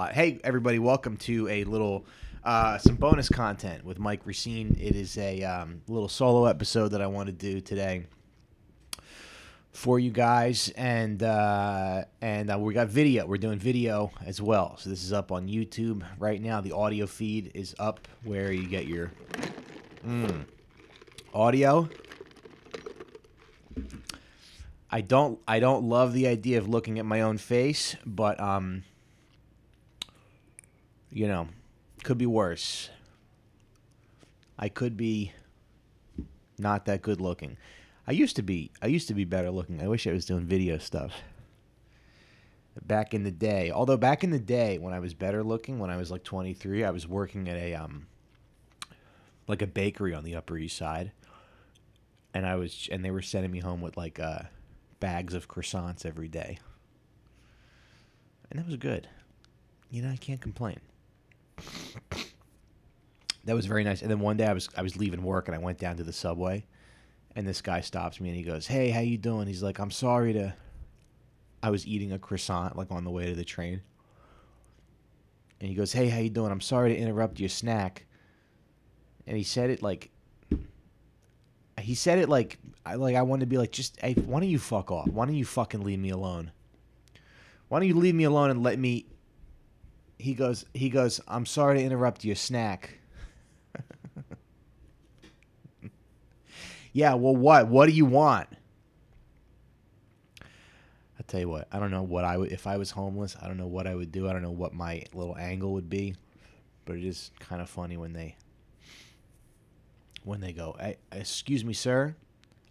lot. 0.00 0.14
Hey, 0.14 0.40
everybody, 0.44 0.78
welcome 0.78 1.18
to 1.18 1.46
a 1.48 1.64
little, 1.64 2.06
uh, 2.42 2.78
some 2.78 2.96
bonus 2.96 3.28
content 3.28 3.84
with 3.84 3.98
Mike 3.98 4.22
Recine. 4.24 4.74
It 4.80 4.96
is 4.96 5.18
a 5.18 5.42
um, 5.42 5.82
little 5.88 6.08
solo 6.08 6.46
episode 6.46 6.92
that 6.92 7.02
I 7.02 7.06
want 7.06 7.26
to 7.26 7.34
do 7.34 7.60
today 7.60 8.06
for 9.72 9.98
you 9.98 10.10
guys, 10.10 10.72
and 10.74 11.22
uh, 11.22 12.04
and 12.22 12.50
uh, 12.50 12.58
we 12.58 12.72
got 12.72 12.88
video. 12.88 13.26
We're 13.26 13.36
doing 13.36 13.58
video 13.58 14.10
as 14.24 14.40
well. 14.40 14.78
So 14.78 14.88
this 14.88 15.04
is 15.04 15.12
up 15.12 15.30
on 15.32 15.48
YouTube 15.48 16.02
right 16.18 16.40
now. 16.40 16.62
The 16.62 16.72
audio 16.72 17.06
feed 17.06 17.50
is 17.52 17.74
up 17.78 18.08
where 18.24 18.50
you 18.52 18.66
get 18.68 18.86
your 18.86 19.12
mm, 20.02 20.46
audio. 21.34 21.90
I 24.90 25.02
don't 25.02 25.38
I 25.46 25.60
don't 25.60 25.84
love 25.84 26.14
the 26.14 26.26
idea 26.26 26.56
of 26.56 26.70
looking 26.70 26.98
at 26.98 27.04
my 27.04 27.20
own 27.20 27.36
face, 27.36 27.96
but 28.06 28.40
um 28.40 28.84
you 31.12 31.26
know, 31.26 31.48
could 32.02 32.18
be 32.18 32.26
worse. 32.26 32.90
I 34.58 34.68
could 34.68 34.96
be 34.96 35.32
not 36.58 36.84
that 36.86 37.02
good 37.02 37.20
looking. 37.20 37.56
I 38.06 38.12
used 38.12 38.36
to 38.36 38.42
be 38.42 38.70
I 38.82 38.86
used 38.86 39.08
to 39.08 39.14
be 39.14 39.24
better 39.24 39.50
looking. 39.50 39.82
I 39.82 39.88
wish 39.88 40.06
I 40.06 40.12
was 40.12 40.26
doing 40.26 40.44
video 40.44 40.78
stuff. 40.78 41.12
Back 42.82 43.14
in 43.14 43.24
the 43.24 43.30
day. 43.30 43.70
Although 43.70 43.96
back 43.96 44.22
in 44.24 44.30
the 44.30 44.38
day 44.38 44.78
when 44.78 44.94
I 44.94 45.00
was 45.00 45.14
better 45.14 45.42
looking, 45.42 45.78
when 45.78 45.90
I 45.90 45.96
was 45.96 46.10
like 46.10 46.24
23, 46.24 46.84
I 46.84 46.90
was 46.90 47.06
working 47.06 47.48
at 47.48 47.56
a 47.56 47.74
um 47.74 48.06
like 49.48 49.62
a 49.62 49.66
bakery 49.66 50.14
on 50.14 50.24
the 50.24 50.36
Upper 50.36 50.56
East 50.56 50.76
Side. 50.76 51.12
And 52.32 52.46
I 52.46 52.54
was 52.56 52.88
and 52.90 53.04
they 53.04 53.10
were 53.10 53.22
sending 53.22 53.50
me 53.50 53.60
home 53.60 53.80
with 53.80 53.96
like 53.96 54.20
uh 54.20 54.42
bags 55.00 55.34
of 55.34 55.48
croissants 55.48 56.06
every 56.06 56.28
day. 56.28 56.58
And 58.50 58.58
that 58.58 58.66
was 58.66 58.76
good. 58.76 59.08
You 59.90 60.02
know, 60.02 60.10
I 60.10 60.16
can't 60.16 60.40
complain. 60.40 60.80
That 63.44 63.54
was 63.54 63.66
very 63.66 63.84
nice. 63.84 64.02
And 64.02 64.10
then 64.10 64.20
one 64.20 64.36
day 64.36 64.46
I 64.46 64.52
was 64.52 64.68
I 64.76 64.82
was 64.82 64.96
leaving 64.96 65.22
work 65.22 65.48
and 65.48 65.54
I 65.54 65.58
went 65.58 65.78
down 65.78 65.96
to 65.96 66.04
the 66.04 66.12
subway 66.12 66.64
and 67.36 67.46
this 67.46 67.62
guy 67.62 67.80
stops 67.80 68.20
me 68.20 68.28
and 68.28 68.36
he 68.36 68.42
goes, 68.42 68.66
"Hey, 68.66 68.90
how 68.90 69.00
you 69.00 69.18
doing?" 69.18 69.46
He's 69.46 69.62
like, 69.62 69.78
"I'm 69.78 69.90
sorry 69.90 70.32
to 70.34 70.54
I 71.62 71.70
was 71.70 71.86
eating 71.86 72.12
a 72.12 72.18
croissant 72.18 72.76
like 72.76 72.90
on 72.90 73.04
the 73.04 73.10
way 73.10 73.26
to 73.26 73.34
the 73.34 73.44
train." 73.44 73.82
And 75.60 75.68
he 75.68 75.74
goes, 75.74 75.92
"Hey, 75.92 76.08
how 76.08 76.18
you 76.18 76.30
doing? 76.30 76.50
I'm 76.50 76.60
sorry 76.60 76.94
to 76.94 76.98
interrupt 76.98 77.40
your 77.40 77.48
snack." 77.48 78.06
And 79.26 79.36
he 79.36 79.42
said 79.44 79.70
it 79.70 79.82
like 79.82 80.10
he 81.78 81.94
said 81.94 82.18
it 82.18 82.28
like 82.28 82.58
I 82.84 82.96
like 82.96 83.16
I 83.16 83.22
wanted 83.22 83.40
to 83.40 83.46
be 83.46 83.58
like 83.58 83.72
just 83.72 84.00
hey, 84.00 84.14
why 84.14 84.40
don't 84.40 84.48
you 84.48 84.58
fuck 84.58 84.90
off? 84.90 85.08
Why 85.08 85.26
don't 85.26 85.34
you 85.34 85.44
fucking 85.44 85.82
leave 85.82 85.98
me 85.98 86.10
alone? 86.10 86.50
Why 87.68 87.78
don't 87.78 87.88
you 87.88 87.94
leave 87.94 88.14
me 88.14 88.24
alone 88.24 88.50
and 88.50 88.62
let 88.62 88.78
me 88.78 89.06
he 90.20 90.34
goes 90.34 90.64
he 90.74 90.88
goes, 90.90 91.20
"I'm 91.26 91.46
sorry 91.46 91.78
to 91.78 91.84
interrupt 91.84 92.24
your 92.24 92.36
snack." 92.36 92.98
yeah, 96.92 97.14
well 97.14 97.34
what? 97.34 97.68
What 97.68 97.86
do 97.86 97.92
you 97.92 98.04
want? 98.04 98.48
I 100.42 101.22
tell 101.26 101.40
you 101.40 101.48
what, 101.48 101.68
I 101.72 101.78
don't 101.78 101.90
know 101.90 102.02
what 102.02 102.24
I 102.24 102.36
would 102.36 102.52
if 102.52 102.66
I 102.66 102.76
was 102.76 102.90
homeless, 102.90 103.36
I 103.40 103.48
don't 103.48 103.56
know 103.56 103.66
what 103.66 103.86
I 103.86 103.94
would 103.94 104.12
do. 104.12 104.28
I 104.28 104.32
don't 104.32 104.42
know 104.42 104.50
what 104.50 104.72
my 104.72 105.04
little 105.12 105.36
angle 105.36 105.72
would 105.74 105.88
be. 105.90 106.14
But 106.84 106.96
it 106.96 107.04
is 107.04 107.30
kind 107.38 107.62
of 107.62 107.68
funny 107.68 107.96
when 107.96 108.12
they 108.12 108.36
when 110.24 110.40
they 110.40 110.52
go, 110.52 110.76
"Excuse 111.12 111.64
me, 111.64 111.72
sir, 111.72 112.16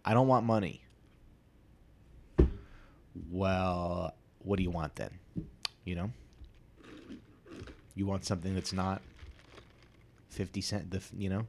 I 0.04 0.14
don't 0.14 0.28
want 0.28 0.46
money." 0.46 0.82
Well, 3.32 4.14
what 4.40 4.58
do 4.58 4.64
you 4.64 4.72
want 4.72 4.96
then? 4.96 5.20
You 5.84 5.96
know, 5.96 6.12
you 8.00 8.06
want 8.06 8.26
something 8.26 8.56
that's 8.56 8.74
not 8.74 9.02
fifty 10.30 10.62
cent. 10.62 10.90
The 10.90 11.02
you 11.18 11.30
know, 11.30 11.46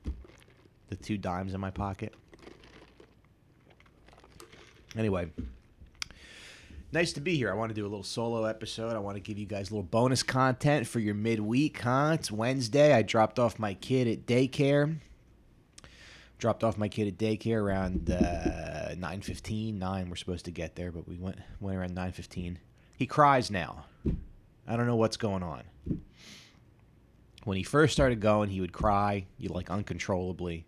the 0.89 0.97
two 0.97 1.17
dimes 1.17 1.55
in 1.55 1.61
my 1.61 1.71
pocket. 1.71 2.13
Anyway, 4.97 5.31
nice 6.93 7.13
to 7.13 7.21
be 7.21 7.37
here. 7.37 7.51
I 7.51 7.55
want 7.55 7.71
to 7.71 7.75
do 7.75 7.83
a 7.83 7.89
little 7.89 8.03
solo 8.03 8.45
episode. 8.45 8.97
I 8.97 8.99
want 8.99 9.17
to 9.17 9.21
give 9.21 9.39
you 9.39 9.47
guys 9.47 9.71
a 9.71 9.75
little 9.75 9.85
bonus 9.85 10.25
content 10.25 10.89
for 10.89 10.99
your 10.99 11.15
midweek, 11.15 11.81
huh? 11.81 12.13
It's 12.15 12.33
Wednesday. 12.33 12.93
I 12.93 13.03
dropped 13.03 13.39
off 13.39 13.59
my 13.59 13.75
kid 13.75 14.09
at 14.09 14.27
daycare 14.27 14.97
dropped 16.41 16.65
off 16.65 16.79
my 16.79 16.89
kid 16.89 17.07
at 17.07 17.19
daycare 17.19 17.61
around 17.61 18.11
uh, 18.11 18.95
9.15 18.95 19.75
9 19.75 20.09
we're 20.09 20.17
supposed 20.17 20.47
to 20.47 20.51
get 20.51 20.75
there 20.75 20.91
but 20.91 21.07
we 21.07 21.19
went 21.19 21.37
went 21.61 21.77
around 21.77 21.95
9.15 21.95 22.57
he 22.97 23.07
cries 23.07 23.51
now 23.51 23.85
i 24.67 24.75
don't 24.75 24.87
know 24.87 24.97
what's 24.97 25.19
going 25.19 25.43
on 25.43 25.63
when 27.45 27.57
he 27.57 27.63
first 27.63 27.93
started 27.93 28.21
going 28.21 28.51
he 28.51 28.61
would 28.61 28.73
cry 28.73 29.27
you 29.39 29.49
like 29.49 29.71
uncontrollably. 29.71 30.67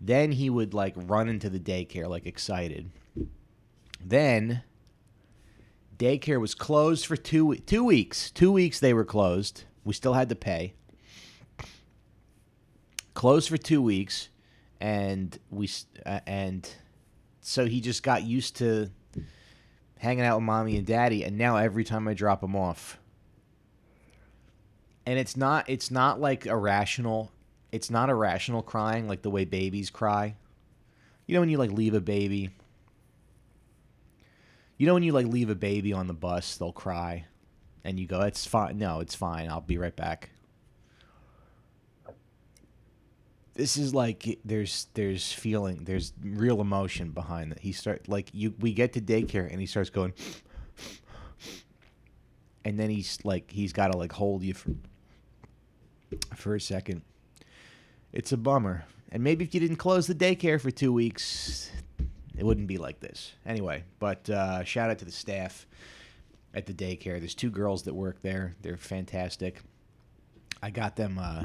Then 0.00 0.32
he 0.32 0.50
would 0.50 0.74
like 0.74 0.94
run 0.96 1.28
into 1.28 1.48
the 1.48 1.58
daycare 1.58 2.08
like 2.08 2.26
excited. 2.26 2.90
Then 4.04 4.62
daycare 5.96 6.40
was 6.40 6.54
closed 6.54 7.06
for 7.06 7.16
two 7.16 7.56
two 7.56 7.84
weeks. 7.84 8.30
Two 8.30 8.52
weeks 8.52 8.80
they 8.80 8.94
were 8.94 9.04
closed. 9.04 9.64
We 9.84 9.94
still 9.94 10.14
had 10.14 10.28
to 10.28 10.34
pay. 10.36 10.74
Closed 13.14 13.48
for 13.48 13.56
two 13.56 13.80
weeks 13.80 14.28
and 14.80 15.38
we 15.50 15.68
uh, 16.04 16.20
and 16.26 16.68
so 17.40 17.66
he 17.66 17.80
just 17.80 18.02
got 18.02 18.22
used 18.22 18.56
to 18.56 18.90
hanging 19.98 20.24
out 20.24 20.36
with 20.36 20.44
mommy 20.44 20.76
and 20.76 20.86
daddy 20.86 21.24
and 21.24 21.38
now 21.38 21.56
every 21.56 21.84
time 21.84 22.06
i 22.06 22.12
drop 22.14 22.42
him 22.42 22.54
off 22.54 22.98
and 25.06 25.18
it's 25.18 25.36
not 25.36 25.70
it's 25.70 25.90
not 25.90 26.20
like 26.20 26.46
irrational 26.46 27.30
it's 27.72 27.90
not 27.90 28.10
irrational 28.10 28.62
crying 28.62 29.08
like 29.08 29.22
the 29.22 29.30
way 29.30 29.44
babies 29.44 29.90
cry. 29.90 30.36
You 31.26 31.34
know 31.34 31.40
when 31.40 31.48
you 31.48 31.58
like 31.58 31.72
leave 31.72 31.94
a 31.94 32.00
baby? 32.00 32.50
You 34.78 34.86
know 34.86 34.94
when 34.94 35.02
you 35.02 35.12
like 35.12 35.26
leave 35.26 35.50
a 35.50 35.54
baby 35.54 35.92
on 35.92 36.06
the 36.06 36.14
bus 36.14 36.56
they'll 36.56 36.72
cry 36.72 37.26
and 37.84 37.98
you 37.98 38.06
go 38.06 38.20
it's 38.22 38.44
fine 38.46 38.78
no 38.78 39.00
it's 39.00 39.14
fine 39.14 39.48
i'll 39.48 39.60
be 39.60 39.78
right 39.78 39.94
back. 39.94 40.30
This 43.54 43.78
is 43.78 43.94
like 43.94 44.38
there's 44.44 44.88
there's 44.92 45.32
feeling 45.32 45.84
there's 45.84 46.12
real 46.22 46.60
emotion 46.60 47.10
behind 47.12 47.52
it 47.52 47.58
he 47.60 47.72
start 47.72 48.06
like 48.08 48.28
you 48.34 48.54
we 48.58 48.74
get 48.74 48.92
to 48.94 49.00
daycare 49.00 49.50
and 49.50 49.60
he 49.60 49.66
starts 49.66 49.88
going 49.88 50.12
and 52.66 52.78
then 52.78 52.90
he's 52.90 53.18
like 53.24 53.50
he's 53.50 53.72
got 53.72 53.92
to 53.92 53.96
like 53.96 54.12
hold 54.12 54.42
you 54.42 54.52
for 54.52 54.72
for 56.34 56.54
a 56.54 56.60
second 56.60 57.02
it's 58.12 58.32
a 58.32 58.36
bummer 58.36 58.84
and 59.10 59.22
maybe 59.22 59.44
if 59.44 59.54
you 59.54 59.60
didn't 59.60 59.76
close 59.76 60.06
the 60.06 60.14
daycare 60.14 60.60
for 60.60 60.70
two 60.70 60.92
weeks 60.92 61.70
it 62.36 62.44
wouldn't 62.44 62.66
be 62.66 62.78
like 62.78 63.00
this 63.00 63.32
anyway 63.44 63.82
but 63.98 64.28
uh, 64.30 64.62
shout 64.64 64.90
out 64.90 64.98
to 64.98 65.04
the 65.04 65.12
staff 65.12 65.66
at 66.54 66.66
the 66.66 66.72
daycare 66.72 67.18
there's 67.18 67.34
two 67.34 67.50
girls 67.50 67.82
that 67.82 67.94
work 67.94 68.20
there 68.22 68.54
they're 68.62 68.76
fantastic 68.76 69.60
i 70.62 70.70
got 70.70 70.96
them 70.96 71.18
uh, 71.18 71.44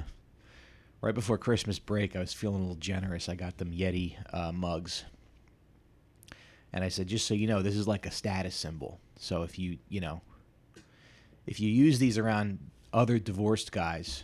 right 1.02 1.16
before 1.16 1.38
Christmas 1.38 1.80
break, 1.80 2.16
I 2.16 2.20
was 2.20 2.34
feeling 2.34 2.58
a 2.58 2.62
little 2.62 2.76
generous. 2.76 3.28
I 3.28 3.36
got 3.36 3.58
them 3.58 3.72
Yeti 3.72 4.16
uh, 4.32 4.52
mugs. 4.52 5.04
And 6.72 6.84
I 6.84 6.90
said, 6.90 7.08
just 7.08 7.28
so 7.28 7.34
you 7.34 7.48
know, 7.48 7.62
this 7.62 7.76
is 7.76 7.88
like 7.88 8.06
a 8.06 8.12
status 8.12 8.56
symbol. 8.56 9.00
So 9.18 9.44
if 9.44 9.60
you, 9.60 9.78
you 9.90 10.00
know, 10.00 10.22
if 11.46 11.60
you 11.60 11.70
use 11.70 12.00
these 12.00 12.18
around 12.18 12.60
other 12.94 13.20
divorced 13.20 13.72
guys, 13.72 14.24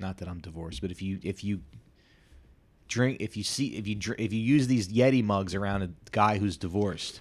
not 0.00 0.18
that 0.18 0.28
I'm 0.28 0.38
divorced, 0.40 0.80
but 0.80 0.90
if 0.90 1.02
you 1.02 1.18
if 1.22 1.44
you 1.44 1.60
drink 2.88 3.18
if 3.20 3.36
you 3.36 3.44
see 3.44 3.76
if 3.76 3.86
you 3.86 3.98
if 4.18 4.32
you 4.32 4.40
use 4.40 4.66
these 4.66 4.88
Yeti 4.88 5.22
mugs 5.22 5.54
around 5.54 5.82
a 5.82 5.90
guy 6.10 6.38
who's 6.38 6.56
divorced, 6.56 7.20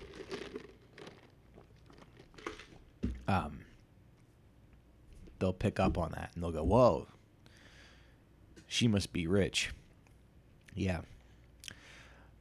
um, 3.28 3.60
they'll 5.40 5.54
pick 5.54 5.80
up 5.80 5.98
on 5.98 6.12
that 6.14 6.32
and 6.34 6.44
they'll 6.44 6.52
go, 6.52 6.64
"Whoa, 6.64 7.08
she 8.68 8.88
must 8.88 9.12
be 9.12 9.28
rich. 9.28 9.72
Yeah. 10.76 11.02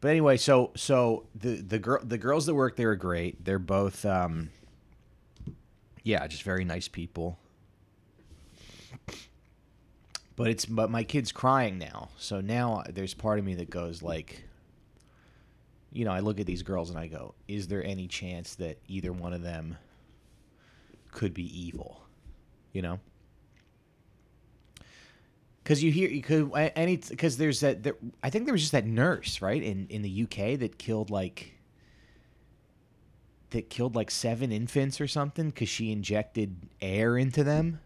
But 0.00 0.08
anyway, 0.08 0.36
so 0.36 0.70
so 0.76 1.26
the 1.34 1.56
the 1.56 1.78
girl 1.78 2.00
the 2.04 2.18
girls 2.18 2.46
that 2.46 2.54
work 2.54 2.76
there 2.76 2.90
are 2.90 2.96
great. 2.96 3.44
They're 3.44 3.58
both 3.58 4.04
um 4.04 4.50
yeah, 6.04 6.26
just 6.26 6.42
very 6.44 6.64
nice 6.64 6.86
people. 6.86 7.38
But 10.38 10.50
it's 10.50 10.64
but 10.64 10.88
my 10.88 11.02
kid's 11.02 11.32
crying 11.32 11.78
now. 11.78 12.10
So 12.16 12.40
now 12.40 12.84
there's 12.88 13.12
part 13.12 13.40
of 13.40 13.44
me 13.44 13.54
that 13.54 13.70
goes 13.70 14.02
like 14.02 14.44
you 15.90 16.04
know, 16.04 16.12
I 16.12 16.20
look 16.20 16.38
at 16.38 16.46
these 16.46 16.62
girls 16.62 16.90
and 16.90 16.98
I 16.98 17.08
go, 17.08 17.34
is 17.48 17.66
there 17.66 17.82
any 17.82 18.06
chance 18.06 18.54
that 18.56 18.78
either 18.86 19.12
one 19.12 19.32
of 19.32 19.42
them 19.42 19.76
could 21.10 21.34
be 21.34 21.66
evil? 21.66 22.00
You 22.72 22.82
know? 22.82 23.00
because 25.64 25.82
you 25.82 25.90
hear 25.90 26.08
you 26.08 26.22
could 26.22 26.50
any 26.54 26.96
because 26.96 27.36
there's 27.36 27.60
that 27.60 27.82
there, 27.82 27.96
I 28.22 28.30
think 28.30 28.44
there 28.44 28.54
was 28.54 28.62
just 28.62 28.72
that 28.72 28.86
nurse 28.86 29.42
right 29.42 29.60
in 29.62 29.88
in 29.90 30.02
the 30.02 30.22
UK 30.22 30.58
that 30.60 30.78
killed 30.78 31.10
like 31.10 31.52
that 33.50 33.68
killed 33.68 33.96
like 33.96 34.10
seven 34.10 34.52
infants 34.52 35.00
or 35.00 35.08
something 35.08 35.50
because 35.50 35.68
she 35.68 35.90
injected 35.90 36.56
air 36.80 37.18
into 37.18 37.42
them 37.42 37.80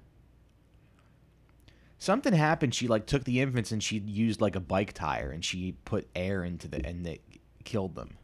something 2.03 2.33
happened. 2.33 2.75
She 2.75 2.89
like 2.89 3.07
took 3.07 3.23
the 3.25 3.41
infants 3.41 3.71
and 3.71 3.83
she 3.83 3.99
used 3.99 4.41
like 4.41 4.57
a 4.57 4.61
bike 4.61 4.93
tire 4.93 5.31
and 5.31 5.45
she 5.45 5.77
put 5.85 6.09
air 6.17 6.43
into 6.43 6.67
the 6.67 6.85
and 6.85 7.07
it 7.07 7.23
killed 7.65 7.95
them. 7.95 8.17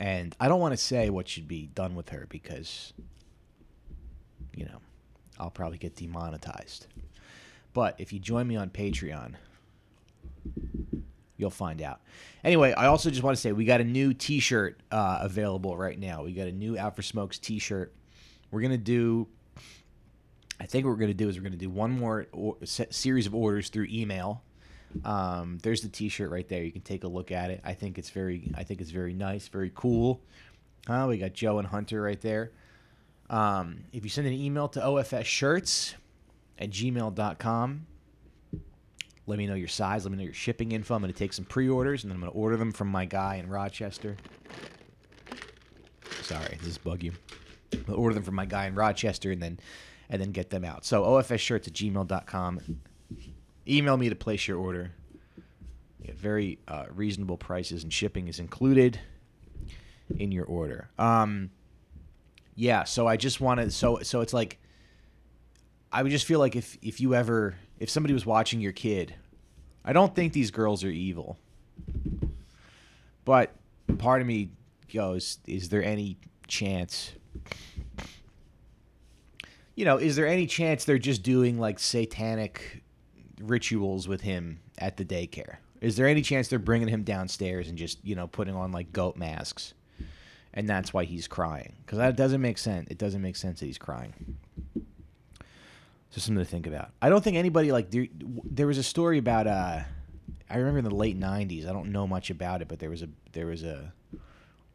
And 0.00 0.34
I 0.40 0.48
don't 0.48 0.60
want 0.60 0.72
to 0.72 0.76
say 0.76 1.08
what 1.08 1.28
should 1.28 1.46
be 1.46 1.68
done 1.72 1.94
with 1.94 2.08
her 2.08 2.26
because, 2.28 2.92
you 4.56 4.64
know, 4.64 4.78
I'll 5.38 5.50
probably 5.50 5.78
get 5.78 5.94
demonetized. 5.94 6.88
But 7.72 7.94
if 7.98 8.12
you 8.12 8.18
join 8.18 8.48
me 8.48 8.56
on 8.56 8.68
Patreon, 8.68 9.34
you'll 11.36 11.50
find 11.50 11.80
out. 11.80 12.00
Anyway, 12.42 12.72
I 12.72 12.86
also 12.86 13.08
just 13.08 13.22
want 13.22 13.36
to 13.36 13.40
say 13.40 13.52
we 13.52 13.64
got 13.64 13.80
a 13.80 13.84
new 13.84 14.12
T-shirt 14.12 14.80
uh, 14.90 15.20
available 15.20 15.76
right 15.76 15.98
now. 15.98 16.24
We 16.24 16.32
got 16.32 16.48
a 16.48 16.52
new 16.52 16.76
Out 16.76 16.96
for 16.96 17.02
Smokes 17.02 17.38
T-shirt. 17.38 17.94
We're 18.50 18.62
gonna 18.62 18.76
do. 18.76 19.28
I 20.62 20.66
think 20.66 20.86
what 20.86 20.92
we're 20.92 20.98
gonna 20.98 21.12
do 21.12 21.28
is 21.28 21.36
we're 21.36 21.42
gonna 21.42 21.56
do 21.56 21.68
one 21.68 21.90
more 21.90 22.28
or, 22.30 22.56
series 22.62 23.26
of 23.26 23.34
orders 23.34 23.68
through 23.68 23.88
email. 23.90 24.44
Um, 25.04 25.58
there's 25.62 25.82
the 25.82 25.88
T-shirt 25.88 26.30
right 26.30 26.48
there. 26.48 26.62
You 26.62 26.70
can 26.70 26.82
take 26.82 27.02
a 27.02 27.08
look 27.08 27.32
at 27.32 27.50
it. 27.50 27.60
I 27.64 27.74
think 27.74 27.98
it's 27.98 28.10
very. 28.10 28.52
I 28.54 28.62
think 28.62 28.80
it's 28.80 28.92
very 28.92 29.12
nice, 29.12 29.48
very 29.48 29.72
cool. 29.74 30.20
Uh, 30.88 31.06
we 31.08 31.18
got 31.18 31.32
Joe 31.32 31.58
and 31.58 31.66
Hunter 31.66 32.00
right 32.00 32.20
there. 32.20 32.52
Um, 33.28 33.84
if 33.92 34.04
you 34.04 34.10
send 34.10 34.28
an 34.28 34.34
email 34.34 34.68
to 34.68 34.80
OFS 34.80 35.24
shirts 35.24 35.94
at 36.58 36.70
gmail.com, 36.70 37.86
let 39.26 39.38
me 39.38 39.46
know 39.46 39.54
your 39.54 39.68
size. 39.68 40.04
Let 40.04 40.12
me 40.12 40.18
know 40.18 40.24
your 40.24 40.34
shipping 40.34 40.72
info. 40.72 40.94
I'm 40.94 41.02
going 41.02 41.12
to 41.12 41.18
take 41.18 41.32
some 41.32 41.44
pre-orders, 41.44 42.04
and 42.04 42.10
then 42.10 42.16
I'm 42.16 42.20
going 42.20 42.32
to 42.32 42.38
order 42.38 42.56
them 42.56 42.72
from 42.72 42.88
my 42.88 43.04
guy 43.04 43.36
in 43.36 43.48
Rochester. 43.48 44.16
Sorry, 46.22 46.56
this 46.58 46.68
is 46.68 46.78
bug 46.78 47.02
you. 47.02 47.12
I'll 47.88 47.94
order 47.94 48.14
them 48.14 48.22
from 48.22 48.34
my 48.34 48.44
guy 48.44 48.66
in 48.66 48.74
Rochester, 48.74 49.32
and 49.32 49.42
then 49.42 49.58
and 50.12 50.20
then 50.20 50.30
get 50.30 50.50
them 50.50 50.62
out. 50.62 50.84
So 50.84 51.04
ofsshirts 51.04 51.66
at 51.66 51.72
gmail.com. 51.72 52.60
Email 53.66 53.96
me 53.96 54.10
to 54.10 54.14
place 54.14 54.46
your 54.46 54.58
order. 54.58 54.92
You 56.02 56.12
very 56.12 56.58
uh, 56.68 56.84
reasonable 56.94 57.38
prices, 57.38 57.82
and 57.82 57.92
shipping 57.92 58.28
is 58.28 58.38
included 58.38 59.00
in 60.18 60.30
your 60.30 60.44
order. 60.44 60.90
Um, 60.98 61.50
yeah. 62.54 62.84
So 62.84 63.06
I 63.06 63.16
just 63.16 63.40
wanted. 63.40 63.72
So 63.72 64.00
so 64.02 64.20
it's 64.20 64.34
like. 64.34 64.58
I 65.94 66.02
would 66.02 66.10
just 66.10 66.26
feel 66.26 66.38
like 66.38 66.56
if 66.56 66.78
if 66.80 67.00
you 67.00 67.14
ever 67.14 67.54
if 67.78 67.90
somebody 67.90 68.14
was 68.14 68.24
watching 68.24 68.60
your 68.60 68.72
kid, 68.72 69.14
I 69.84 69.92
don't 69.92 70.14
think 70.14 70.32
these 70.32 70.50
girls 70.50 70.84
are 70.84 70.90
evil. 70.90 71.38
But 73.24 73.54
part 73.98 74.20
of 74.22 74.26
me 74.26 74.50
goes, 74.92 75.38
is 75.46 75.68
there 75.68 75.84
any 75.84 76.16
chance? 76.48 77.12
You 79.82 79.86
know, 79.86 79.96
is 79.96 80.14
there 80.14 80.28
any 80.28 80.46
chance 80.46 80.84
they're 80.84 80.96
just 80.96 81.24
doing 81.24 81.58
like 81.58 81.80
satanic 81.80 82.84
rituals 83.40 84.06
with 84.06 84.20
him 84.20 84.60
at 84.78 84.96
the 84.96 85.04
daycare? 85.04 85.56
Is 85.80 85.96
there 85.96 86.06
any 86.06 86.22
chance 86.22 86.46
they're 86.46 86.60
bringing 86.60 86.86
him 86.86 87.02
downstairs 87.02 87.68
and 87.68 87.76
just, 87.76 87.98
you 88.04 88.14
know, 88.14 88.28
putting 88.28 88.54
on 88.54 88.70
like 88.70 88.92
goat 88.92 89.16
masks? 89.16 89.74
And 90.54 90.68
that's 90.68 90.94
why 90.94 91.02
he's 91.02 91.26
crying. 91.26 91.74
Because 91.84 91.98
that 91.98 92.16
doesn't 92.16 92.40
make 92.40 92.58
sense. 92.58 92.92
It 92.92 92.98
doesn't 92.98 93.22
make 93.22 93.34
sense 93.34 93.58
that 93.58 93.66
he's 93.66 93.76
crying. 93.76 94.38
So 94.76 96.20
something 96.20 96.36
to 96.36 96.48
think 96.48 96.68
about. 96.68 96.90
I 97.02 97.08
don't 97.08 97.24
think 97.24 97.36
anybody 97.36 97.72
like 97.72 97.90
there, 97.90 98.06
there 98.44 98.68
was 98.68 98.78
a 98.78 98.84
story 98.84 99.18
about 99.18 99.48
uh 99.48 99.80
I 100.48 100.56
remember 100.58 100.78
in 100.78 100.84
the 100.84 100.94
late 100.94 101.18
90s. 101.18 101.68
I 101.68 101.72
don't 101.72 101.90
know 101.90 102.06
much 102.06 102.30
about 102.30 102.62
it, 102.62 102.68
but 102.68 102.78
there 102.78 102.90
was 102.90 103.02
a 103.02 103.08
there 103.32 103.46
was 103.46 103.64
a 103.64 103.92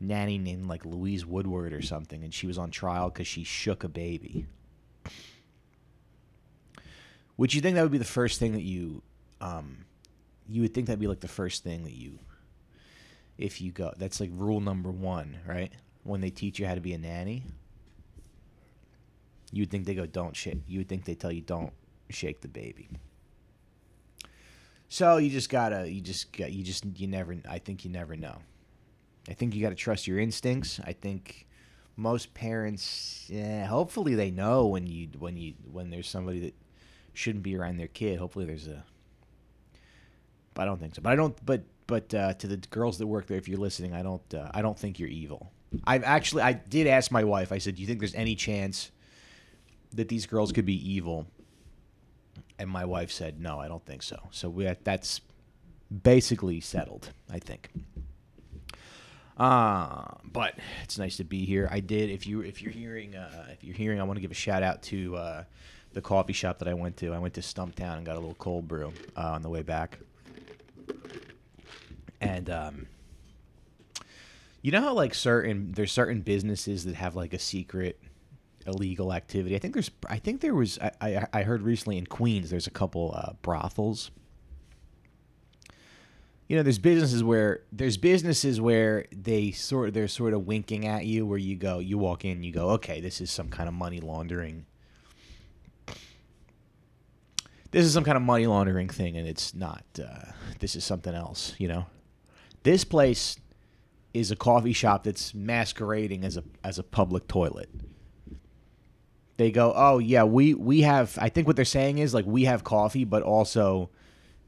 nanny 0.02 0.38
named 0.38 0.66
like 0.66 0.84
Louise 0.84 1.26
Woodward 1.26 1.72
or 1.72 1.82
something 1.82 2.26
and 2.26 2.34
she 2.34 2.46
was 2.46 2.58
on 2.58 2.72
trial 2.72 3.10
cuz 3.10 3.26
she 3.26 3.46
shook 3.46 3.86
a 3.86 3.88
baby. 3.88 4.48
Would 7.38 7.54
you 7.54 7.62
think 7.62 7.76
that 7.76 7.84
would 7.84 7.92
be 7.92 7.98
the 7.98 8.04
first 8.04 8.40
thing 8.40 8.54
that 8.54 8.64
you 8.64 9.02
um 9.42 9.86
you 10.50 10.62
would 10.62 10.74
think 10.74 10.88
that'd 10.88 11.00
be 11.00 11.08
like 11.08 11.20
the 11.20 11.28
first 11.28 11.64
thing 11.64 11.84
that 11.84 11.94
you 11.94 12.18
if 13.38 13.62
you 13.62 13.72
go 13.72 13.94
that's 13.98 14.20
like 14.20 14.32
rule 14.34 14.60
number 14.60 14.92
1, 14.92 15.40
right? 15.48 15.72
When 16.04 16.22
they 16.22 16.30
teach 16.30 16.58
you 16.60 16.66
how 16.66 16.76
to 16.76 16.82
be 16.82 16.94
a 16.94 16.98
nanny 16.98 17.44
you 19.52 19.62
would 19.62 19.72
think 19.72 19.86
they 19.86 19.96
go, 19.96 20.06
don't 20.06 20.36
shake. 20.36 20.60
You 20.68 20.80
would 20.80 20.90
think 20.90 21.06
they 21.06 21.16
tell 21.16 21.32
you, 21.32 21.42
don't 21.42 21.74
shake 22.10 22.42
the 22.42 22.48
baby. 22.48 22.90
So 24.90 25.18
you 25.18 25.30
just 25.30 25.50
gotta, 25.50 25.90
you 25.90 26.02
just 26.02 26.32
got, 26.38 26.52
you 26.52 26.64
just, 26.64 26.86
you 26.96 27.08
never. 27.08 27.36
I 27.50 27.60
think 27.60 27.84
you 27.84 27.92
never 27.92 28.16
know. 28.16 28.38
I 29.30 29.34
think 29.34 29.54
you 29.56 29.62
gotta 29.62 29.76
trust 29.76 30.08
your 30.08 30.20
instincts. 30.20 30.80
I 30.86 30.94
think 30.94 31.47
most 31.98 32.34
parents, 32.34 33.26
yeah, 33.28 33.66
hopefully 33.66 34.16
they 34.16 34.32
know 34.32 34.68
when 34.68 34.86
you, 34.86 35.10
when 35.18 35.36
you, 35.36 35.56
when 35.70 35.90
there's 35.90 36.08
somebody 36.08 36.40
that 36.42 36.56
shouldn't 37.14 37.44
be 37.44 37.58
around 37.58 37.78
their 37.78 37.88
kid. 37.88 38.20
Hopefully 38.20 38.46
there's 38.46 38.68
a. 38.68 38.84
But 40.54 40.62
I 40.62 40.66
don't 40.66 40.80
think 40.80 40.96
so. 40.96 41.02
But 41.02 41.14
I 41.14 41.16
don't. 41.16 41.46
But 41.46 41.64
but 41.88 42.14
uh, 42.14 42.34
to 42.34 42.48
the 42.48 42.58
girls 42.58 43.00
that 43.00 43.08
work 43.08 43.26
there, 43.26 43.38
if 43.38 43.48
you're 43.48 43.60
listening, 43.60 43.94
I 43.94 44.04
don't. 44.04 44.34
Uh, 44.34 44.50
I 44.54 44.62
don't 44.62 44.78
think 44.78 45.00
you're 45.00 45.10
evil. 45.10 45.52
I've 45.86 46.04
actually, 46.04 46.44
I 46.44 46.54
did 46.54 46.88
ask 46.88 47.12
my 47.12 47.24
wife. 47.24 47.52
I 47.52 47.58
said, 47.58 47.76
"Do 47.76 47.82
you 47.82 47.88
think 47.88 48.00
there's 48.00 48.16
any 48.16 48.36
chance?" 48.36 48.92
that 49.94 50.10
these 50.10 50.26
girls 50.26 50.52
could 50.52 50.66
be 50.66 50.94
evil. 50.94 51.28
And 52.60 52.70
my 52.70 52.86
wife 52.86 53.12
said, 53.12 53.40
"No, 53.42 53.60
I 53.60 53.68
don't 53.68 53.86
think 53.86 54.04
so." 54.04 54.18
So 54.32 54.50
we 54.50 54.72
that's 54.84 55.22
basically 56.04 56.60
settled, 56.60 57.12
I 57.32 57.40
think. 57.40 57.70
Uh, 59.38 60.04
but 60.24 60.56
it's 60.84 60.98
nice 60.98 61.18
to 61.18 61.24
be 61.24 61.46
here. 61.46 61.70
I 61.72 61.80
did. 61.80 62.10
If 62.10 62.26
you 62.26 62.42
if 62.42 62.62
you're 62.62 62.72
hearing 62.72 63.16
uh, 63.16 63.48
if 63.52 63.64
you're 63.64 63.76
hearing, 63.76 64.02
I 64.02 64.04
want 64.04 64.18
to 64.18 64.22
give 64.22 64.32
a 64.32 64.36
shout 64.36 64.64
out 64.64 64.82
to 64.84 65.16
uh, 65.16 65.44
the 65.94 66.02
coffee 66.02 66.34
shop 66.34 66.60
that 66.60 66.68
I 66.68 66.74
went 66.74 66.98
to. 66.98 67.14
I 67.14 67.20
went 67.20 67.36
to 67.36 67.42
Stumptown 67.42 67.98
and 67.98 68.06
got 68.06 68.16
a 68.16 68.20
little 68.20 68.36
cold 68.36 68.68
brew 68.68 68.94
uh, 69.16 69.32
on 69.32 69.44
the 69.44 69.50
way 69.50 69.62
back. 69.62 70.00
And 72.20 72.50
um, 72.50 72.88
you 74.64 74.72
know 74.72 74.82
how 74.82 74.94
like 74.94 75.14
certain 75.14 75.72
there's 75.72 75.92
certain 75.92 76.22
businesses 76.22 76.86
that 76.86 76.96
have 76.96 77.16
like 77.16 77.34
a 77.34 77.40
secret 77.40 78.00
illegal 78.66 79.14
activity. 79.14 79.56
I 79.56 79.60
think 79.60 79.76
there's 79.76 79.92
I 80.10 80.18
think 80.18 80.42
there 80.42 80.56
was 80.56 80.80
I, 80.80 80.92
I, 81.00 81.28
I 81.34 81.44
heard 81.44 81.62
recently 81.62 81.98
in 81.98 82.08
Queens 82.08 82.50
there's 82.50 82.68
a 82.68 82.72
couple 82.72 83.14
uh, 83.16 83.34
brothels. 83.44 84.12
You 86.48 86.56
know, 86.56 86.64
there's 86.64 86.80
businesses 86.80 87.24
where 87.24 87.62
there's 87.72 87.98
businesses 87.98 88.62
where 88.62 89.06
they 89.12 89.52
sort 89.52 89.94
they're 89.94 90.08
sort 90.08 90.34
of 90.34 90.46
winking 90.48 90.88
at 90.88 91.06
you 91.06 91.26
where 91.26 91.38
you 91.38 91.56
go 91.58 91.80
you 91.80 91.98
walk 91.98 92.24
in 92.24 92.42
you 92.44 92.54
go 92.54 92.70
okay 92.72 93.02
this 93.02 93.20
is 93.20 93.30
some 93.30 93.50
kind 93.50 93.68
of 93.68 93.74
money 93.76 94.00
laundering. 94.00 94.66
This 97.72 97.86
is 97.86 97.94
some 97.94 98.06
kind 98.06 98.16
of 98.16 98.24
money 98.24 98.48
laundering 98.48 98.88
thing 98.88 99.18
and 99.18 99.28
it's 99.28 99.54
not. 99.54 99.84
Uh, 100.02 100.32
this 100.60 100.76
is 100.76 100.86
something 100.86 101.14
else. 101.14 101.54
You 101.58 101.68
know, 101.68 101.86
this 102.64 102.86
place 102.86 103.38
is 104.14 104.32
a 104.32 104.36
coffee 104.36 104.74
shop 104.74 105.04
that's 105.04 105.34
masquerading 105.34 106.24
as 106.24 106.38
a 106.38 106.44
as 106.64 106.80
a 106.80 106.84
public 106.84 107.28
toilet 107.28 107.70
they 109.38 109.52
go, 109.52 109.72
"Oh 109.76 110.00
yeah, 110.00 110.24
we 110.24 110.54
we 110.56 110.82
have." 110.82 111.18
I 111.22 111.30
think 111.30 111.48
what 111.48 111.56
they're 111.56 111.66
saying 111.66 112.00
is 112.00 112.14
like 112.14 112.26
we 112.26 112.46
have 112.46 112.64
coffee, 112.64 113.06
but 113.06 113.24
also 113.24 113.90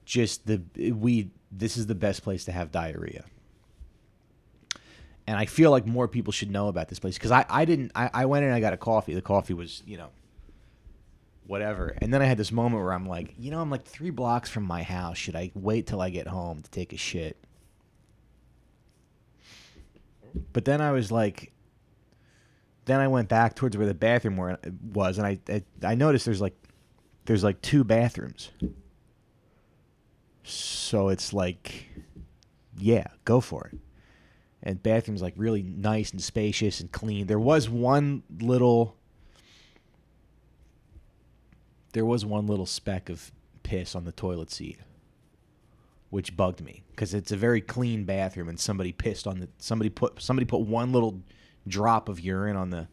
just 0.03 0.46
the 0.48 0.62
we. 0.91 1.29
This 1.51 1.77
is 1.77 1.88
the 1.88 1.96
best 1.96 2.24
place 2.24 2.46
to 2.46 2.51
have 2.51 2.72
diarrhea, 2.72 3.25
and 5.27 5.38
I 5.38 5.46
feel 5.46 5.72
like 5.72 5.86
more 5.86 6.08
people 6.08 6.32
should 6.32 6.51
know 6.51 6.68
about 6.68 6.89
this 6.89 7.00
place 7.00 7.15
because 7.15 7.32
I 7.32 7.46
I 7.50 7.65
didn't. 7.65 7.91
I, 7.96 8.10
I 8.13 8.25
went 8.25 8.44
in 8.44 8.50
and 8.50 8.56
I 8.56 8.60
got 8.60 8.74
a 8.74 8.77
coffee. 8.77 9.13
The 9.13 9.22
coffee 9.22 9.53
was 9.53 9.84
you 9.86 9.98
know 9.98 10.10
whatever, 11.48 11.96
and 12.01 12.13
then 12.13 12.22
I 12.22 12.25
had 12.25 12.38
this 12.38 12.51
moment 12.51 12.84
where 12.84 12.94
I'm 12.94 13.08
like, 13.08 13.34
you 13.38 13.50
know, 13.50 13.60
I'm 13.60 13.72
like 13.72 13.84
three 13.84 14.12
blocks 14.12 14.50
from 14.50 14.63
my 14.63 14.84
house. 14.84 15.18
Should 15.18 15.36
I 15.36 15.51
wait 15.56 15.88
till 15.88 16.01
I 16.01 16.10
get 16.10 16.27
home 16.27 16.62
to 16.62 16.70
take 16.70 16.94
a 16.94 16.98
shit? 16.98 17.38
But 20.53 20.65
then 20.65 20.82
I 20.82 20.91
was 20.91 21.12
like, 21.12 21.51
then 22.86 23.00
I 23.00 23.08
went 23.08 23.29
back 23.29 23.56
towards 23.56 23.77
where 23.77 23.88
the 23.88 23.94
bathroom 23.94 24.38
were, 24.38 24.60
was, 24.94 25.18
and 25.18 25.25
I, 25.25 25.39
I 25.50 25.63
I 25.84 25.96
noticed 25.96 26.25
there's 26.25 26.41
like 26.41 26.56
there's 27.25 27.44
like 27.44 27.62
two 27.62 27.84
bathrooms. 27.84 28.50
So 30.43 31.10
it's 31.10 31.34
like, 31.34 31.88
yeah, 32.77 33.08
go 33.25 33.41
for 33.41 33.69
it. 33.72 33.79
And 34.62 34.81
bathroom's 34.84 35.22
like 35.22 35.34
really 35.38 35.63
nice 35.63 36.12
and 36.12 36.22
spacious 36.22 36.81
and 36.81 36.91
clean. 36.91 37.27
There 37.27 37.39
was 37.39 37.69
one 37.69 38.24
little 38.39 38.98
there 41.93 42.05
was 42.05 42.25
one 42.25 42.46
little 42.48 42.65
speck 42.65 43.10
of 43.10 43.31
piss 43.63 43.96
on 43.96 44.05
the 44.05 44.12
toilet 44.12 44.51
seat 44.51 44.79
which 46.10 46.36
bugged 46.36 46.62
me 46.62 46.84
because 46.91 47.13
it's 47.13 47.31
a 47.31 47.38
very 47.38 47.62
clean 47.62 48.03
bathroom 48.03 48.50
and 48.50 48.60
somebody 48.60 48.91
pissed 48.91 49.27
on 49.27 49.39
the 49.39 49.50
somebody 49.60 49.89
put 49.89 50.22
somebody 50.22 50.46
put 50.46 50.62
one 50.62 50.91
little 50.91 51.22
drop 51.67 52.10
of 52.10 52.19
urine 52.19 52.55
on 52.55 52.69
the 52.69 52.88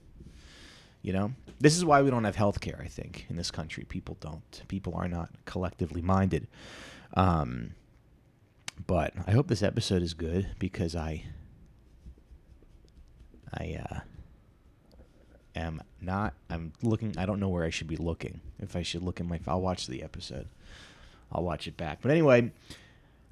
you 1.03 1.13
know 1.13 1.33
this 1.61 1.77
is 1.77 1.85
why 1.85 2.03
we 2.03 2.11
don't 2.11 2.25
have 2.25 2.37
health 2.37 2.61
care 2.61 2.81
i 2.83 2.89
think 2.89 3.27
in 3.31 3.37
this 3.37 3.51
country 3.51 3.85
people 3.85 4.17
don't 4.21 4.63
people 4.69 4.95
are 4.95 5.09
not 5.09 5.31
collectively 5.47 6.03
minded 6.03 6.47
um, 7.15 7.75
but 8.87 9.13
i 9.27 9.31
hope 9.33 9.49
this 9.49 9.63
episode 9.63 10.03
is 10.03 10.15
good 10.15 10.49
because 10.59 10.95
i 10.95 11.25
i 13.55 13.79
uh, 13.91 14.01
am 15.57 15.83
not. 16.01 16.35
I'm 16.51 16.73
looking. 16.83 17.17
I 17.19 17.27
don't 17.27 17.41
know 17.41 17.49
where 17.49 17.65
I 17.65 17.71
should 17.71 17.89
be 17.89 17.97
looking. 17.97 18.41
If 18.59 18.77
I 18.77 18.83
should 18.83 19.03
look 19.03 19.21
in 19.21 19.29
my, 19.29 19.41
I'll 19.47 19.61
watch 19.61 19.87
the 19.87 20.03
episode. 20.03 20.49
I'll 21.33 21.43
watch 21.43 21.67
it 21.67 21.77
back. 21.77 21.99
But 22.03 22.11
anyway, 22.13 22.53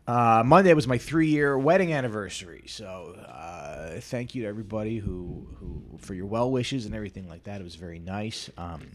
uh, 0.06 0.42
Monday 0.44 0.72
was 0.74 0.88
my 0.88 0.98
three-year 0.98 1.56
wedding 1.56 1.92
anniversary. 1.92 2.64
So 2.66 3.16
uh, 3.28 4.00
thank 4.00 4.34
you 4.34 4.42
to 4.42 4.48
everybody 4.48 4.98
who 4.98 5.46
who 5.60 5.98
for 5.98 6.14
your 6.14 6.26
well 6.26 6.50
wishes 6.50 6.86
and 6.86 6.94
everything 6.94 7.28
like 7.28 7.44
that. 7.44 7.60
It 7.60 7.64
was 7.64 7.76
very 7.76 7.98
nice. 7.98 8.50
Um, 8.56 8.92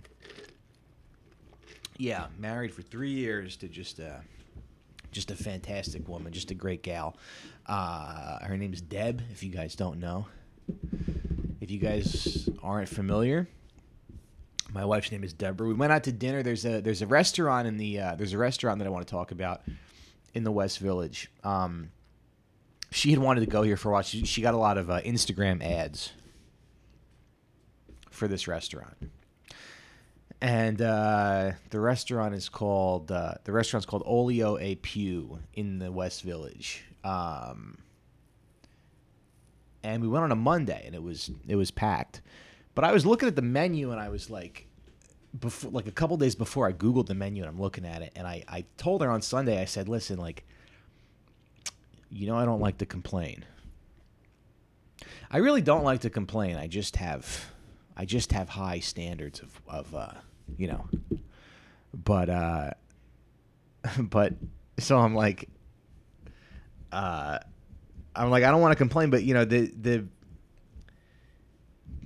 yeah, 1.98 2.28
married 2.38 2.74
for 2.74 2.82
three 2.82 3.12
years 3.12 3.58
to 3.58 3.68
just 3.68 4.00
a 4.00 4.22
just 5.12 5.32
a 5.32 5.36
fantastic 5.36 6.08
woman, 6.08 6.32
just 6.32 6.52
a 6.52 6.56
great 6.56 6.84
gal. 6.84 7.18
Uh, 7.66 8.40
her 8.46 8.56
is 8.56 8.82
Deb. 8.82 9.22
If 9.32 9.44
you 9.44 9.52
guys 9.52 9.76
don't 9.76 10.00
know, 10.00 10.28
if 11.62 11.72
you 11.72 11.80
guys 11.80 12.50
aren't 12.62 12.90
familiar, 12.90 13.48
my 14.74 14.86
wife's 14.86 15.12
name 15.12 15.24
is 15.24 15.34
Deborah. 15.34 15.68
We 15.68 15.74
went 15.74 15.92
out 15.92 16.04
to 16.04 16.12
dinner. 16.12 16.44
There's 16.44 16.66
a 16.66 16.82
there's 16.82 17.02
a 17.02 17.08
restaurant 17.08 17.68
in 17.68 17.78
the 17.78 18.00
uh, 18.00 18.16
there's 18.16 18.34
a 18.34 18.38
restaurant 18.38 18.80
that 18.80 18.86
I 18.86 18.90
want 18.90 19.08
to 19.08 19.12
talk 19.12 19.32
about 19.32 19.62
in 20.34 20.44
the 20.44 20.52
West 20.52 20.80
Village. 20.80 21.30
Um, 21.44 21.92
she 22.92 23.12
had 23.12 23.20
wanted 23.20 23.42
to 23.42 23.48
go 23.48 23.62
here 23.62 23.78
for 23.78 23.90
a 23.90 23.94
while. 23.94 24.02
She, 24.02 24.26
she 24.26 24.42
got 24.42 24.54
a 24.54 24.58
lot 24.58 24.78
of 24.78 24.90
uh, 24.90 25.02
Instagram 25.02 25.64
ads 25.64 26.12
for 28.10 28.28
this 28.28 28.48
restaurant, 28.48 28.96
and 30.42 30.82
uh, 30.82 31.52
the 31.70 31.80
restaurant 31.80 32.34
is 32.34 32.48
called 32.48 33.12
uh, 33.12 33.34
the 33.44 33.52
restaurant's 33.52 33.86
called 33.86 34.04
Olio 34.06 34.58
A 34.58 34.76
Pew 34.76 35.40
in 35.54 35.80
the 35.80 35.92
West 35.92 36.24
Village. 36.24 36.84
Um, 37.04 37.78
and 39.84 40.02
we 40.02 40.08
went 40.08 40.24
on 40.24 40.32
a 40.32 40.36
Monday, 40.36 40.84
and 40.86 40.96
it 40.96 41.04
was 41.04 41.32
it 41.48 41.56
was 41.56 41.72
packed. 41.72 42.22
But 42.76 42.86
I 42.86 42.92
was 42.92 43.06
looking 43.06 43.28
at 43.28 43.36
the 43.36 43.42
menu, 43.42 43.92
and 43.92 44.00
I 44.00 44.10
was 44.10 44.30
like, 44.30 44.68
before 45.38 45.72
like 45.72 45.88
a 45.88 45.92
couple 45.92 46.16
days 46.18 46.36
before, 46.36 46.68
I 46.68 46.74
googled 46.74 47.08
the 47.08 47.16
menu, 47.16 47.44
and 47.44 47.50
I'm 47.50 47.62
looking 47.62 47.86
at 47.86 48.02
it, 48.02 48.14
and 48.16 48.26
I 48.28 48.44
I 48.48 48.66
told 48.78 49.02
her 49.02 49.10
on 49.10 49.22
Sunday, 49.22 49.62
I 49.62 49.66
said, 49.66 49.90
listen, 49.90 50.18
like, 50.18 50.46
you 52.10 52.28
know, 52.28 52.38
I 52.38 52.46
don't 52.46 52.62
like 52.62 52.78
to 52.80 52.86
complain. 52.86 53.46
I 55.32 55.38
really 55.38 55.62
don't 55.62 55.84
like 55.84 56.02
to 56.02 56.10
complain. 56.10 56.56
I 56.56 56.68
just 56.68 56.96
have, 56.96 57.52
I 57.96 58.06
just 58.06 58.32
have 58.32 58.50
high 58.50 58.80
standards 58.80 59.42
of 59.42 59.62
of 59.68 59.96
uh, 59.96 60.14
you 60.58 60.68
know, 60.68 60.86
but 61.94 62.30
uh, 62.30 62.72
but 64.00 64.34
so 64.78 64.98
I'm 64.98 65.16
like, 65.16 65.50
uh 66.92 67.40
I'm 68.16 68.30
like, 68.30 68.44
I 68.44 68.52
don't 68.52 68.62
want 68.62 68.74
to 68.74 68.78
complain, 68.78 69.10
but 69.10 69.24
you 69.24 69.34
know, 69.34 69.46
the 69.46 69.72
the 69.80 70.06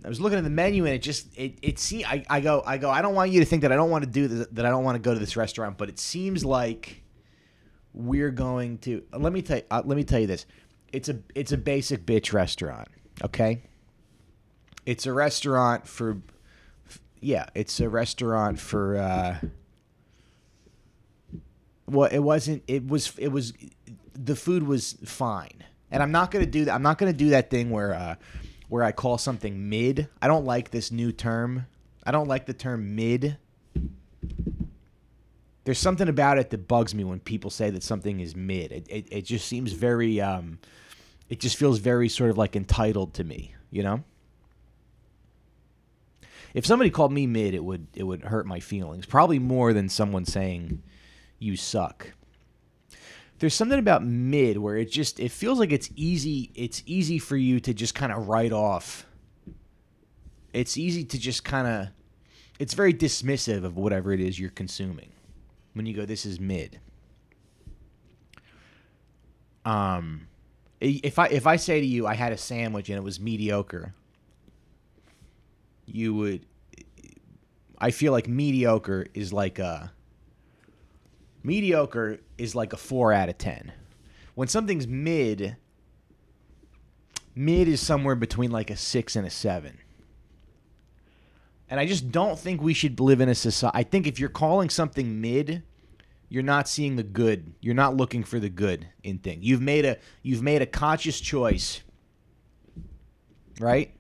I 0.06 0.10
was 0.10 0.20
looking 0.20 0.38
at 0.38 0.44
the 0.44 0.50
menu 0.50 0.86
and 0.86 0.94
it 0.94 1.02
just 1.02 1.28
it 1.38 1.58
it 1.62 1.80
see 1.80 2.04
I, 2.04 2.24
I 2.30 2.42
go 2.42 2.62
I 2.66 2.78
go 2.78 2.90
I 2.90 3.02
don't 3.02 3.16
want 3.16 3.32
you 3.32 3.40
to 3.40 3.46
think 3.46 3.62
that 3.62 3.72
I 3.72 3.76
don't 3.76 3.90
want 3.90 4.04
to 4.04 4.10
do 4.10 4.28
this 4.28 4.48
that 4.52 4.66
I 4.66 4.70
don't 4.70 4.84
want 4.84 4.96
to 4.96 5.00
go 5.00 5.14
to 5.14 5.20
this 5.20 5.38
restaurant, 5.38 5.78
but 5.78 5.90
it 5.90 6.00
seems 6.00 6.44
like 6.44 7.04
we're 7.94 8.32
going 8.32 8.80
to 8.80 9.04
let 9.14 9.32
me 9.32 9.42
tell 9.42 9.58
you, 9.58 9.64
uh, 9.72 9.82
let 9.86 9.96
me 9.96 10.04
tell 10.04 10.20
you 10.20 10.28
this. 10.28 10.46
It's 10.92 11.10
a 11.10 11.20
it's 11.34 11.52
a 11.52 11.58
basic 11.58 12.06
bitch 12.06 12.34
restaurant, 12.34 12.90
okay? 13.24 13.64
It's 14.86 15.06
a 15.06 15.14
restaurant 15.14 15.88
for 15.88 16.22
yeah, 17.24 17.48
it's 17.56 17.80
a 17.80 17.90
restaurant 17.90 18.60
for 18.60 18.98
uh 18.98 19.40
well, 21.88 22.10
it 22.12 22.20
wasn't 22.20 22.64
it 22.68 22.88
was 22.88 23.14
it 23.18 23.30
was 23.30 23.54
the 24.14 24.36
food 24.36 24.64
was 24.64 24.98
fine 25.06 25.64
and 25.94 26.02
I'm 26.02 26.12
not 26.12 26.32
gonna 26.32 26.48
do 26.48 26.66
that. 26.66 26.74
I'm 26.74 26.82
not 26.82 26.98
gonna 26.98 27.14
do 27.14 27.30
that 27.30 27.52
thing 27.52 27.70
where 27.70 27.94
uh, 27.94 28.16
where 28.68 28.84
I 28.84 28.92
call 28.92 29.20
something 29.20 29.70
mid. 29.70 30.10
I 30.22 30.28
don't 30.28 30.44
like 30.44 30.72
this 30.72 30.92
new 30.92 31.12
term. 31.12 31.68
I 32.04 32.12
don't 32.12 32.28
like 32.28 32.48
the 32.48 32.54
term 32.54 32.96
mid. 32.96 33.38
There's 35.66 35.80
something 35.80 36.10
about 36.10 36.40
it 36.40 36.50
that 36.50 36.68
bugs 36.68 36.94
me 36.94 37.04
when 37.04 37.20
people 37.20 37.52
say 37.52 37.70
that 37.70 37.84
something 37.84 38.20
is 38.20 38.36
mid. 38.36 38.72
It 38.72 38.88
it, 38.90 39.08
it 39.12 39.22
just 39.22 39.48
seems 39.48 39.72
very 39.72 40.20
um, 40.20 40.58
it 41.30 41.40
just 41.40 41.58
feels 41.58 41.78
very 41.78 42.10
sort 42.10 42.32
of 42.32 42.40
like 42.40 42.56
entitled 42.56 43.14
to 43.14 43.24
me, 43.24 43.54
you 43.70 43.84
know. 43.84 44.04
If 46.54 46.66
somebody 46.66 46.90
called 46.90 47.12
me 47.12 47.26
mid, 47.26 47.54
it 47.54 47.64
would 47.64 47.88
it 47.96 48.04
would 48.04 48.24
hurt 48.24 48.46
my 48.46 48.60
feelings 48.60 49.06
probably 49.06 49.40
more 49.40 49.74
than 49.74 49.90
someone 49.90 50.26
saying 50.26 50.84
you 51.40 51.58
suck. 51.58 52.14
There's 53.40 53.56
something 53.56 53.80
about 53.80 54.06
mid 54.06 54.58
where 54.58 54.78
it 54.78 54.92
just 54.92 55.20
it 55.20 55.32
feels 55.32 55.60
like 55.60 55.72
it's 55.72 55.90
easy 55.96 56.52
it's 56.56 56.84
easy 56.86 57.18
for 57.18 57.36
you 57.36 57.60
to 57.62 57.74
just 57.74 57.96
kind 57.96 58.12
of 58.12 58.28
write 58.28 58.54
off. 58.54 59.06
It's 60.54 60.78
easy 60.78 61.04
to 61.06 61.18
just 61.18 61.44
kind 61.44 61.68
of 61.68 61.88
it's 62.60 62.76
very 62.76 62.94
dismissive 62.94 63.64
of 63.64 63.76
whatever 63.76 64.14
it 64.14 64.20
is 64.20 64.40
you're 64.40 64.52
consuming 64.52 65.10
when 65.74 65.88
you 65.88 65.94
go 65.96 66.06
this 66.06 66.26
is 66.26 66.40
mid. 66.40 66.80
Um 69.66 70.28
if 70.80 71.18
i 71.18 71.28
if 71.28 71.48
i 71.48 71.56
say 71.56 71.80
to 71.80 71.86
you 71.86 72.06
i 72.06 72.14
had 72.14 72.34
a 72.34 72.38
sandwich 72.38 72.90
and 72.90 72.98
it 72.98 73.04
was 73.04 73.18
mediocre 73.18 73.94
you 75.86 76.14
would 76.14 76.46
i 77.78 77.92
feel 77.92 78.12
like 78.12 78.28
mediocre 78.28 79.06
is 79.14 79.34
like 79.34 79.60
a 79.60 79.92
mediocre 81.44 82.20
is 82.38 82.56
like 82.56 82.74
a 82.74 82.78
four 82.78 83.14
out 83.14 83.30
of 83.30 83.38
ten. 83.38 83.72
When 84.36 84.48
something's 84.48 84.88
mid, 84.88 85.58
mid 87.36 87.68
is 87.68 87.82
somewhere 87.82 88.16
between 88.16 88.52
like 88.52 88.70
a 88.70 88.76
six 88.76 89.16
and 89.16 89.28
a 89.28 89.30
seven. 89.30 89.78
And 91.70 91.80
I 91.80 91.86
just 91.86 92.12
don't 92.12 92.38
think 92.38 92.62
we 92.62 92.74
should 92.74 93.00
live 93.00 93.20
in 93.22 93.30
a 93.30 93.36
society. 93.36 93.78
I 93.78 93.84
think 93.84 94.08
if 94.08 94.20
you're 94.20 94.30
calling 94.30 94.70
something 94.70 95.22
mid, 95.22 95.64
you're 96.30 96.44
not 96.44 96.68
seeing 96.68 96.96
the 96.96 97.04
good. 97.04 97.54
You're 97.62 97.76
not 97.76 97.96
looking 97.96 98.24
for 98.24 98.40
the 98.40 98.50
good 98.50 98.88
in 99.04 99.20
things. 99.20 99.44
You've 99.44 99.62
made 99.62 99.86
a 99.86 99.98
you've 100.22 100.42
made 100.42 100.62
a 100.62 100.66
conscious 100.66 101.20
choice, 101.20 101.82
right? 103.60 103.96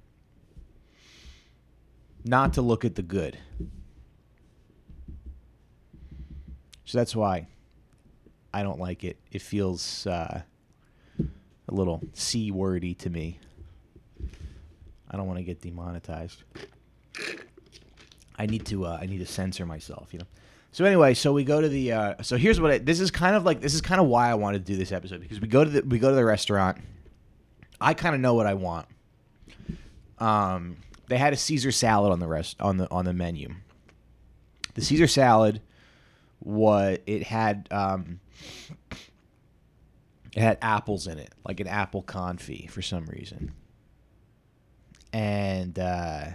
Not 2.25 2.53
to 2.53 2.61
look 2.61 2.85
at 2.85 2.95
the 2.95 3.01
good. 3.01 3.37
So 6.85 6.97
that's 6.97 7.15
why 7.15 7.47
I 8.53 8.63
don't 8.63 8.79
like 8.79 9.03
it. 9.03 9.17
It 9.31 9.41
feels 9.41 10.05
uh, 10.05 10.43
a 11.19 11.73
little 11.73 12.01
c 12.13 12.51
wordy 12.51 12.93
to 12.95 13.09
me. 13.09 13.39
I 15.09 15.17
don't 15.17 15.27
want 15.27 15.37
to 15.39 15.43
get 15.43 15.61
demonetized. 15.61 16.43
I 18.37 18.45
need 18.45 18.65
to. 18.67 18.85
Uh, 18.85 18.97
I 19.01 19.05
need 19.05 19.19
to 19.19 19.25
censor 19.25 19.65
myself. 19.65 20.09
You 20.11 20.19
know. 20.19 20.25
So 20.71 20.85
anyway, 20.85 21.13
so 21.13 21.31
we 21.33 21.43
go 21.43 21.61
to 21.61 21.69
the. 21.69 21.91
Uh, 21.91 22.21
so 22.23 22.35
here's 22.35 22.59
what 22.59 22.71
I, 22.71 22.77
this 22.79 22.99
is 22.99 23.11
kind 23.11 23.35
of 23.35 23.43
like. 23.43 23.61
This 23.61 23.73
is 23.73 23.81
kind 23.81 24.01
of 24.01 24.07
why 24.07 24.29
I 24.29 24.33
wanted 24.33 24.65
to 24.65 24.71
do 24.71 24.77
this 24.77 24.91
episode 24.91 25.21
because 25.21 25.39
we 25.39 25.47
go 25.47 25.63
to 25.63 25.69
the 25.69 25.81
we 25.83 25.99
go 25.99 26.09
to 26.09 26.15
the 26.15 26.25
restaurant. 26.25 26.79
I 27.79 27.93
kind 27.93 28.15
of 28.15 28.21
know 28.21 28.33
what 28.33 28.47
I 28.47 28.55
want. 28.55 28.87
Um, 30.19 30.77
they 31.13 31.19
had 31.19 31.31
a 31.31 31.37
Caesar 31.37 31.71
salad 31.71 32.11
on 32.11 32.19
the 32.19 32.27
rest 32.27 32.59
on 32.59 32.77
the 32.77 32.89
on 32.89 33.05
the 33.05 33.13
menu. 33.13 33.53
The 34.73 34.81
Caesar 34.81 35.05
salad 35.05 35.61
what 36.39 37.03
it 37.05 37.21
had 37.21 37.67
um, 37.69 38.19
it 40.35 40.41
had 40.41 40.57
apples 40.59 41.05
in 41.05 41.19
it, 41.19 41.31
like 41.45 41.59
an 41.59 41.67
apple 41.67 42.01
confit 42.01 42.71
for 42.71 42.81
some 42.81 43.05
reason. 43.05 43.51
And 45.13 45.77
uh, 45.77 46.29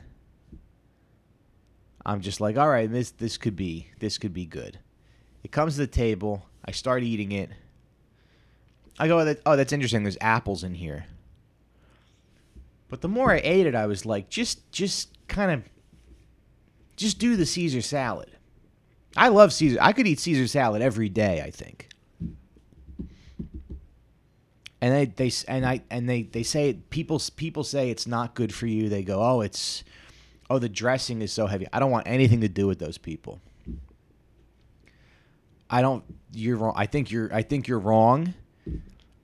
I'm 2.07 2.21
just 2.21 2.41
like, 2.41 2.57
all 2.57 2.69
right, 2.69 2.89
this 2.89 3.11
this 3.11 3.37
could 3.37 3.57
be 3.57 3.89
this 3.99 4.17
could 4.17 4.33
be 4.33 4.47
good. 4.47 4.79
It 5.43 5.51
comes 5.51 5.75
to 5.75 5.81
the 5.81 5.87
table. 5.89 6.47
I 6.65 6.71
start 6.71 7.03
eating 7.03 7.33
it. 7.33 7.51
I 8.97 9.09
go, 9.09 9.35
oh, 9.45 9.57
that's 9.57 9.73
interesting. 9.73 10.05
There's 10.05 10.19
apples 10.21 10.63
in 10.63 10.75
here. 10.75 11.07
But 12.89 13.03
the 13.03 13.09
more 13.09 13.33
I 13.33 13.41
ate 13.45 13.67
it, 13.67 13.75
I 13.75 13.87
was 13.87 14.07
like, 14.07 14.29
just 14.29 14.71
just 14.73 15.17
kind 15.29 15.51
of 15.51 15.63
just 16.97 17.19
do 17.19 17.37
the 17.37 17.47
Caesar 17.47 17.83
salad. 17.83 18.31
I 19.17 19.29
love 19.29 19.53
Caesar. 19.53 19.79
I 19.81 19.93
could 19.93 20.07
eat 20.07 20.21
Caesar 20.21 20.47
salad 20.47 20.83
every 20.83 21.09
day. 21.09 21.43
I 21.43 21.51
think. 21.51 21.89
And 24.81 24.95
they, 24.95 25.07
they 25.07 25.33
and 25.49 25.67
I 25.67 25.83
and 25.91 26.09
they, 26.09 26.23
they 26.23 26.45
say 26.45 26.75
people 26.91 27.21
people 27.37 27.65
say 27.65 27.91
it's 27.91 28.07
not 28.07 28.35
good 28.35 28.55
for 28.55 28.67
you. 28.67 28.89
They 28.89 29.03
go, 29.03 29.21
oh, 29.21 29.41
it's 29.41 29.83
oh 30.49 30.59
the 30.59 30.69
dressing 30.69 31.21
is 31.21 31.33
so 31.33 31.47
heavy. 31.47 31.67
I 31.73 31.81
don't 31.81 31.91
want 31.91 32.07
anything 32.07 32.41
to 32.43 32.49
do 32.49 32.67
with 32.67 32.79
those 32.79 32.97
people. 32.97 33.41
I 35.69 35.83
don't. 35.83 36.05
You're 36.33 36.57
wrong. 36.57 36.75
I 36.77 36.87
think 36.87 37.11
you're. 37.11 37.33
I 37.35 37.43
think 37.43 37.69
you're 37.69 37.79
wrong, 37.79 38.35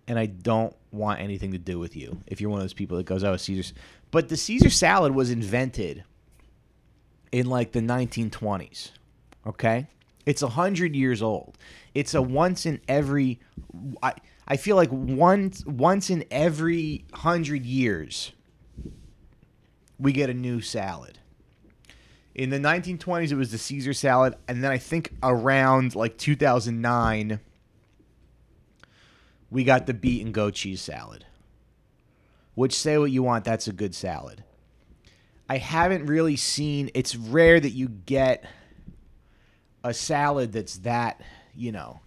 and 0.09 0.19
I 0.19 0.27
don't 0.27 0.75
want 0.95 1.21
anything 1.21 1.53
to 1.53 1.59
do 1.59 1.79
with 1.79 1.97
you. 1.97 2.23
If 2.27 2.41
you're 2.41 2.51
one 2.51 2.61
of 2.61 2.65
those 2.65 2.73
people 2.73 2.97
that 2.97 3.07
goes, 3.07 3.25
"Oh, 3.25 3.37
Caesar's," 3.37 3.75
but 4.11 4.29
the 4.29 4.37
Caesar 4.37 4.71
salad 4.71 5.15
was 5.15 5.31
invented 5.31 6.05
in 7.33 7.47
like 7.47 7.73
the 7.73 7.81
1920s. 7.81 8.91
Okay, 9.47 9.89
it's 10.25 10.43
a 10.43 10.49
hundred 10.49 10.95
years 10.97 11.21
old. 11.21 11.59
It's 11.95 12.15
a 12.15 12.23
once 12.23 12.67
in 12.67 12.81
every. 12.89 13.41
I 14.03 14.15
I 14.47 14.57
feel 14.57 14.77
like 14.77 14.91
once 14.93 15.65
once 15.67 16.11
in 16.11 16.25
every 16.31 17.05
hundred 17.13 17.65
years, 17.65 18.33
we 19.99 20.13
get 20.13 20.31
a 20.31 20.35
new 20.35 20.61
salad. 20.61 21.19
In 22.35 22.51
the 22.51 22.59
1920s, 22.59 23.31
it 23.31 23.37
was 23.37 23.53
the 23.53 23.59
Caesar 23.59 23.93
salad, 23.93 24.35
and 24.49 24.63
then 24.63 24.73
I 24.73 24.79
think 24.79 25.13
around 25.23 25.95
like 25.95 26.19
2009, 26.19 27.39
we 29.55 29.63
got 29.63 29.87
the 29.87 29.95
beet 29.95 30.25
and 30.25 30.35
goat 30.35 30.55
cheese 30.55 30.83
salad. 30.83 31.25
Which, 32.57 32.75
say 32.75 32.99
what 32.99 33.13
you 33.13 33.23
want, 33.23 33.45
that's 33.45 33.69
a 33.69 33.73
good 33.73 33.95
salad. 33.95 34.43
I 35.49 35.59
haven't 35.59 36.07
really 36.07 36.35
seen. 36.35 36.91
It's 36.93 37.15
rare 37.15 37.61
that 37.61 37.71
you 37.71 37.89
get 37.89 38.45
a 39.85 39.95
salad 39.95 40.53
that's 40.53 40.79
that, 40.79 41.21
you 41.55 41.71
know. 41.71 42.01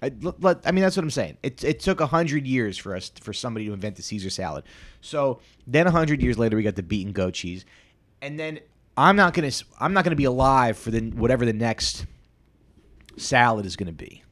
I, 0.00 0.06
I 0.06 0.72
mean, 0.72 0.82
that's 0.82 0.96
what 0.96 1.02
I'm 1.02 1.10
saying. 1.10 1.36
It, 1.42 1.62
it 1.62 1.80
took 1.80 2.00
hundred 2.00 2.46
years 2.46 2.78
for 2.78 2.96
us 2.96 3.12
for 3.20 3.34
somebody 3.34 3.66
to 3.66 3.74
invent 3.74 3.96
the 3.96 4.02
Caesar 4.02 4.30
salad. 4.30 4.64
So 5.02 5.40
then 5.66 5.86
hundred 5.86 6.22
years 6.22 6.38
later, 6.38 6.56
we 6.56 6.62
got 6.62 6.76
the 6.76 6.82
beet 6.82 7.04
and 7.04 7.14
goat 7.14 7.34
cheese, 7.34 7.66
and 8.22 8.40
then 8.40 8.60
I'm 8.96 9.16
not 9.16 9.34
gonna 9.34 9.50
I'm 9.78 9.92
not 9.92 10.04
gonna 10.04 10.16
be 10.16 10.24
alive 10.24 10.78
for 10.78 10.90
the 10.90 11.10
whatever 11.10 11.44
the 11.44 11.52
next 11.52 12.06
salad 13.18 13.66
is 13.66 13.76
gonna 13.76 13.92
be. 13.92 14.23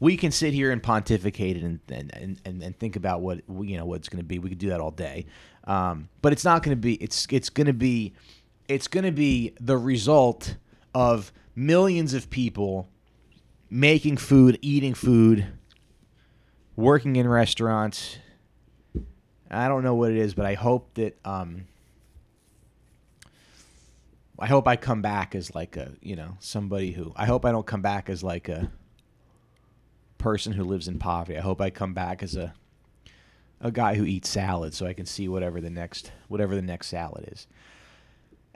We 0.00 0.16
can 0.16 0.30
sit 0.30 0.54
here 0.54 0.70
and 0.70 0.82
pontificate 0.82 1.56
and 1.56 1.80
and, 1.88 2.40
and, 2.44 2.62
and 2.62 2.78
think 2.78 2.96
about 2.96 3.20
what 3.20 3.40
you 3.48 3.76
know 3.76 3.84
what 3.84 3.96
it's 3.96 4.08
gonna 4.08 4.22
be. 4.22 4.38
We 4.38 4.48
could 4.48 4.58
do 4.58 4.68
that 4.70 4.80
all 4.80 4.90
day, 4.90 5.26
um, 5.64 6.08
but 6.22 6.32
it's 6.32 6.44
not 6.44 6.62
gonna 6.62 6.76
be. 6.76 6.94
It's 6.94 7.26
it's 7.30 7.50
gonna 7.50 7.72
be 7.72 8.14
it's 8.68 8.88
gonna 8.88 9.12
be 9.12 9.54
the 9.60 9.76
result 9.76 10.56
of 10.94 11.32
millions 11.54 12.14
of 12.14 12.30
people 12.30 12.88
making 13.70 14.16
food, 14.16 14.58
eating 14.62 14.94
food, 14.94 15.46
working 16.76 17.16
in 17.16 17.28
restaurants. 17.28 18.18
I 19.50 19.68
don't 19.68 19.82
know 19.82 19.94
what 19.94 20.10
it 20.10 20.18
is, 20.18 20.34
but 20.34 20.46
I 20.46 20.54
hope 20.54 20.94
that 20.94 21.18
um, 21.24 21.66
I 24.38 24.46
hope 24.46 24.68
I 24.68 24.76
come 24.76 25.02
back 25.02 25.34
as 25.34 25.54
like 25.54 25.76
a 25.76 25.92
you 26.00 26.14
know 26.14 26.36
somebody 26.38 26.92
who 26.92 27.12
I 27.16 27.26
hope 27.26 27.44
I 27.44 27.52
don't 27.52 27.66
come 27.66 27.82
back 27.82 28.08
as 28.08 28.22
like 28.22 28.48
a 28.48 28.70
person 30.18 30.52
who 30.52 30.64
lives 30.64 30.88
in 30.88 30.98
poverty. 30.98 31.38
I 31.38 31.42
hope 31.42 31.60
I 31.60 31.70
come 31.70 31.94
back 31.94 32.22
as 32.22 32.36
a 32.36 32.54
a 33.60 33.70
guy 33.72 33.94
who 33.94 34.04
eats 34.04 34.28
salad 34.28 34.72
so 34.72 34.86
I 34.86 34.92
can 34.92 35.06
see 35.06 35.28
whatever 35.28 35.60
the 35.60 35.70
next 35.70 36.12
whatever 36.28 36.54
the 36.54 36.62
next 36.62 36.88
salad 36.88 37.28
is. 37.32 37.46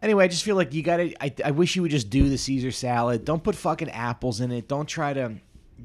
Anyway, 0.02 0.24
I 0.24 0.28
just 0.28 0.42
feel 0.42 0.56
like 0.56 0.74
you 0.74 0.82
gotta. 0.82 1.14
I, 1.22 1.32
I 1.44 1.50
wish 1.52 1.76
you 1.76 1.82
would 1.82 1.92
just 1.92 2.10
do 2.10 2.28
the 2.28 2.36
Caesar 2.36 2.72
salad. 2.72 3.24
Don't 3.24 3.42
put 3.42 3.54
fucking 3.54 3.90
apples 3.90 4.40
in 4.40 4.50
it. 4.50 4.66
Don't 4.66 4.86
try 4.86 5.12
to. 5.12 5.34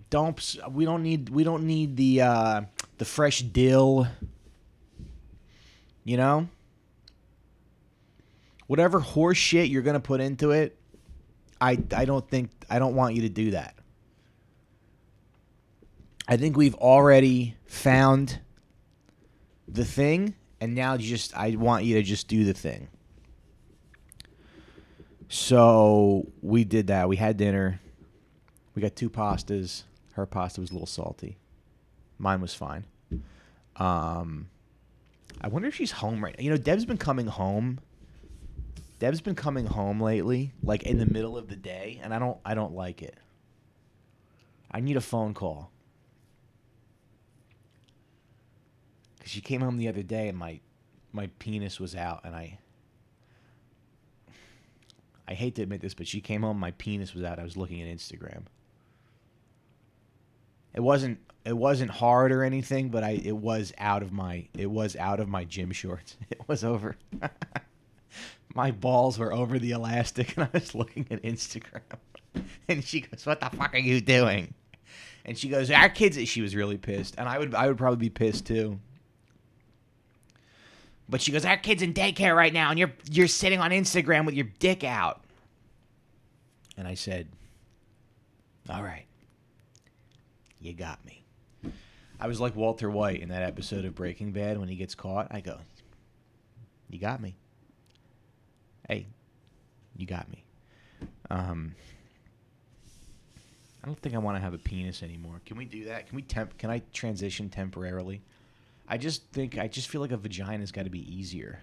Don't. 0.10 0.58
We 0.72 0.86
don't 0.86 1.04
need. 1.04 1.30
We 1.30 1.44
don't 1.44 1.66
need 1.66 1.96
the 1.96 2.22
uh, 2.22 2.62
the 2.98 3.06
fresh 3.06 3.42
dill. 3.42 4.08
You 6.04 6.18
know. 6.18 6.50
Whatever 8.66 9.00
horse 9.00 9.38
shit 9.38 9.70
you're 9.70 9.84
gonna 9.84 10.00
put 10.00 10.20
into 10.20 10.52
it, 10.52 10.78
I 11.62 11.78
I 11.96 12.06
don't 12.06 12.28
think 12.28 12.50
I 12.70 12.80
don't 12.80 12.96
want 12.96 13.16
you 13.16 13.22
to 13.22 13.30
do 13.30 13.52
that. 13.52 13.77
I 16.28 16.38
think 16.38 16.58
we've 16.58 16.76
already 16.76 17.56
found 17.66 18.40
the 19.68 19.86
thing, 19.86 20.36
and 20.60 20.76
now 20.76 20.98
just 20.98 21.36
I 21.36 21.56
want 21.56 21.86
you 21.86 21.96
to 21.96 22.04
just 22.04 22.28
do 22.28 22.44
the 22.44 22.54
thing. 22.54 22.90
So 25.30 26.28
we 26.42 26.64
did 26.64 26.88
that. 26.88 27.10
We 27.10 27.18
had 27.18 27.38
dinner. 27.38 27.80
We 28.76 28.82
got 28.82 28.96
two 28.96 29.10
pastas. 29.10 29.84
Her 30.14 30.26
pasta 30.26 30.62
was 30.62 30.72
a 30.72 30.74
little 30.74 30.88
salty. 30.88 31.38
Mine 32.18 32.42
was 32.42 32.54
fine. 32.54 32.86
Um, 33.76 34.50
I 35.42 35.48
wonder 35.50 35.68
if 35.68 35.76
she's 35.76 35.92
home 35.92 36.24
right. 36.24 36.40
You 36.40 36.50
know, 36.50 36.58
Deb's 36.58 36.86
been 36.86 36.98
coming 36.98 37.28
home. 37.28 37.80
Deb's 39.00 39.22
been 39.22 39.36
coming 39.36 39.68
home 39.68 40.02
lately, 40.02 40.54
like 40.64 40.84
in 40.84 40.98
the 40.98 41.06
middle 41.06 41.38
of 41.38 41.50
the 41.50 41.56
day, 41.56 42.00
and 42.02 42.14
I 42.14 42.20
don't. 42.20 42.38
I 42.44 42.56
don't 42.56 42.74
like 42.74 43.02
it. 43.02 43.16
I 44.72 44.80
need 44.80 44.98
a 44.98 45.02
phone 45.02 45.34
call. 45.34 45.72
Cause 49.28 49.34
she 49.34 49.42
came 49.42 49.60
home 49.60 49.76
the 49.76 49.90
other 49.90 50.04
day 50.04 50.30
and 50.30 50.38
my 50.38 50.62
my 51.12 51.28
penis 51.38 51.82
was 51.82 51.98
out, 51.98 52.22
and 52.24 52.34
I 52.34 52.60
I 55.28 55.34
hate 55.34 55.56
to 55.56 55.64
admit 55.64 55.82
this, 55.82 55.94
but 55.94 56.08
she 56.08 56.22
came 56.22 56.44
home. 56.44 56.58
My 56.58 56.72
penis 56.72 57.14
was 57.14 57.26
out. 57.26 57.38
I 57.38 57.44
was 57.44 57.58
looking 57.58 57.82
at 57.82 57.94
Instagram. 57.94 58.44
It 60.74 60.80
wasn't. 60.80 61.20
It 61.44 61.58
wasn't 61.58 61.92
hard 61.92 62.32
or 62.32 62.42
anything, 62.42 62.88
but 62.88 63.04
I. 63.04 63.20
It 63.22 63.36
was 63.36 63.74
out 63.78 64.02
of 64.02 64.14
my. 64.14 64.48
It 64.58 64.72
was 64.72 64.96
out 64.96 65.20
of 65.20 65.28
my 65.28 65.44
gym 65.44 65.74
shorts. 65.74 66.16
It 66.30 66.48
was 66.48 66.64
over. 66.64 66.96
my 68.56 68.72
balls 68.72 69.20
were 69.20 69.34
over 69.34 69.60
the 69.60 69.72
elastic, 69.72 70.38
and 70.38 70.46
I 70.46 70.58
was 70.58 70.74
looking 70.74 71.06
at 71.12 71.22
Instagram. 71.24 71.82
And 72.70 72.82
she 72.82 73.02
goes, 73.02 73.26
"What 73.26 73.42
the 73.42 73.50
fuck 73.50 73.74
are 73.74 73.78
you 73.78 74.00
doing?" 74.00 74.54
And 75.26 75.38
she 75.38 75.50
goes, 75.50 75.70
"Our 75.70 75.90
kids." 75.90 76.18
She 76.30 76.42
was 76.42 76.56
really 76.56 76.78
pissed, 76.78 77.16
and 77.18 77.28
I 77.28 77.40
would. 77.40 77.54
I 77.54 77.68
would 77.68 77.78
probably 77.78 77.98
be 77.98 78.10
pissed 78.10 78.46
too. 78.46 78.80
But 81.10 81.22
she 81.22 81.32
goes, 81.32 81.46
"Our 81.46 81.58
kid's 81.58 81.82
in 81.82 81.94
daycare 81.94 82.36
right 82.36 82.54
now, 82.54 82.70
and 82.70 82.80
you're 82.80 82.94
you're 83.10 83.28
sitting 83.28 83.60
on 83.60 83.72
Instagram 83.72 84.26
with 84.26 84.36
your 84.36 84.48
dick 84.60 84.84
out." 84.84 85.24
And 86.76 86.88
I 86.88 86.96
said, 86.96 87.28
"All 88.70 88.84
right, 88.84 89.06
you 90.60 90.74
got 90.74 91.04
me." 91.06 91.24
I 92.20 92.28
was 92.28 92.40
like 92.40 92.56
Walter 92.56 92.90
White 92.90 93.22
in 93.22 93.30
that 93.30 93.44
episode 93.44 93.86
of 93.86 93.96
Breaking 93.96 94.32
Bad 94.32 94.58
when 94.58 94.68
he 94.68 94.76
gets 94.76 94.96
caught. 94.96 95.28
I 95.32 95.40
go, 95.40 95.60
"You 96.90 97.00
got 97.00 97.22
me." 97.22 97.36
Hey, 98.88 99.08
you 99.96 100.08
got 100.08 100.30
me. 100.30 100.44
Um, 101.30 101.76
I 103.84 103.86
don't 103.86 104.00
think 104.00 104.16
I 104.16 104.18
want 104.18 104.38
to 104.38 104.42
have 104.42 104.54
a 104.54 104.58
penis 104.58 105.04
anymore. 105.04 105.42
Can 105.46 105.58
we 105.58 105.66
do 105.66 105.86
that? 105.86 106.08
Can 106.08 106.16
we 106.16 106.22
temp? 106.22 106.58
Can 106.58 106.70
I 106.70 106.82
transition 106.92 107.50
temporarily? 107.50 108.22
I 108.88 108.98
just 108.98 109.24
think 109.32 109.58
I 109.58 109.68
just 109.68 109.90
feel 109.90 110.02
like 110.02 110.12
a 110.12 110.18
vagina's 110.18 110.72
got 110.72 110.84
to 110.86 110.90
be 110.90 111.14
easier. 111.14 111.60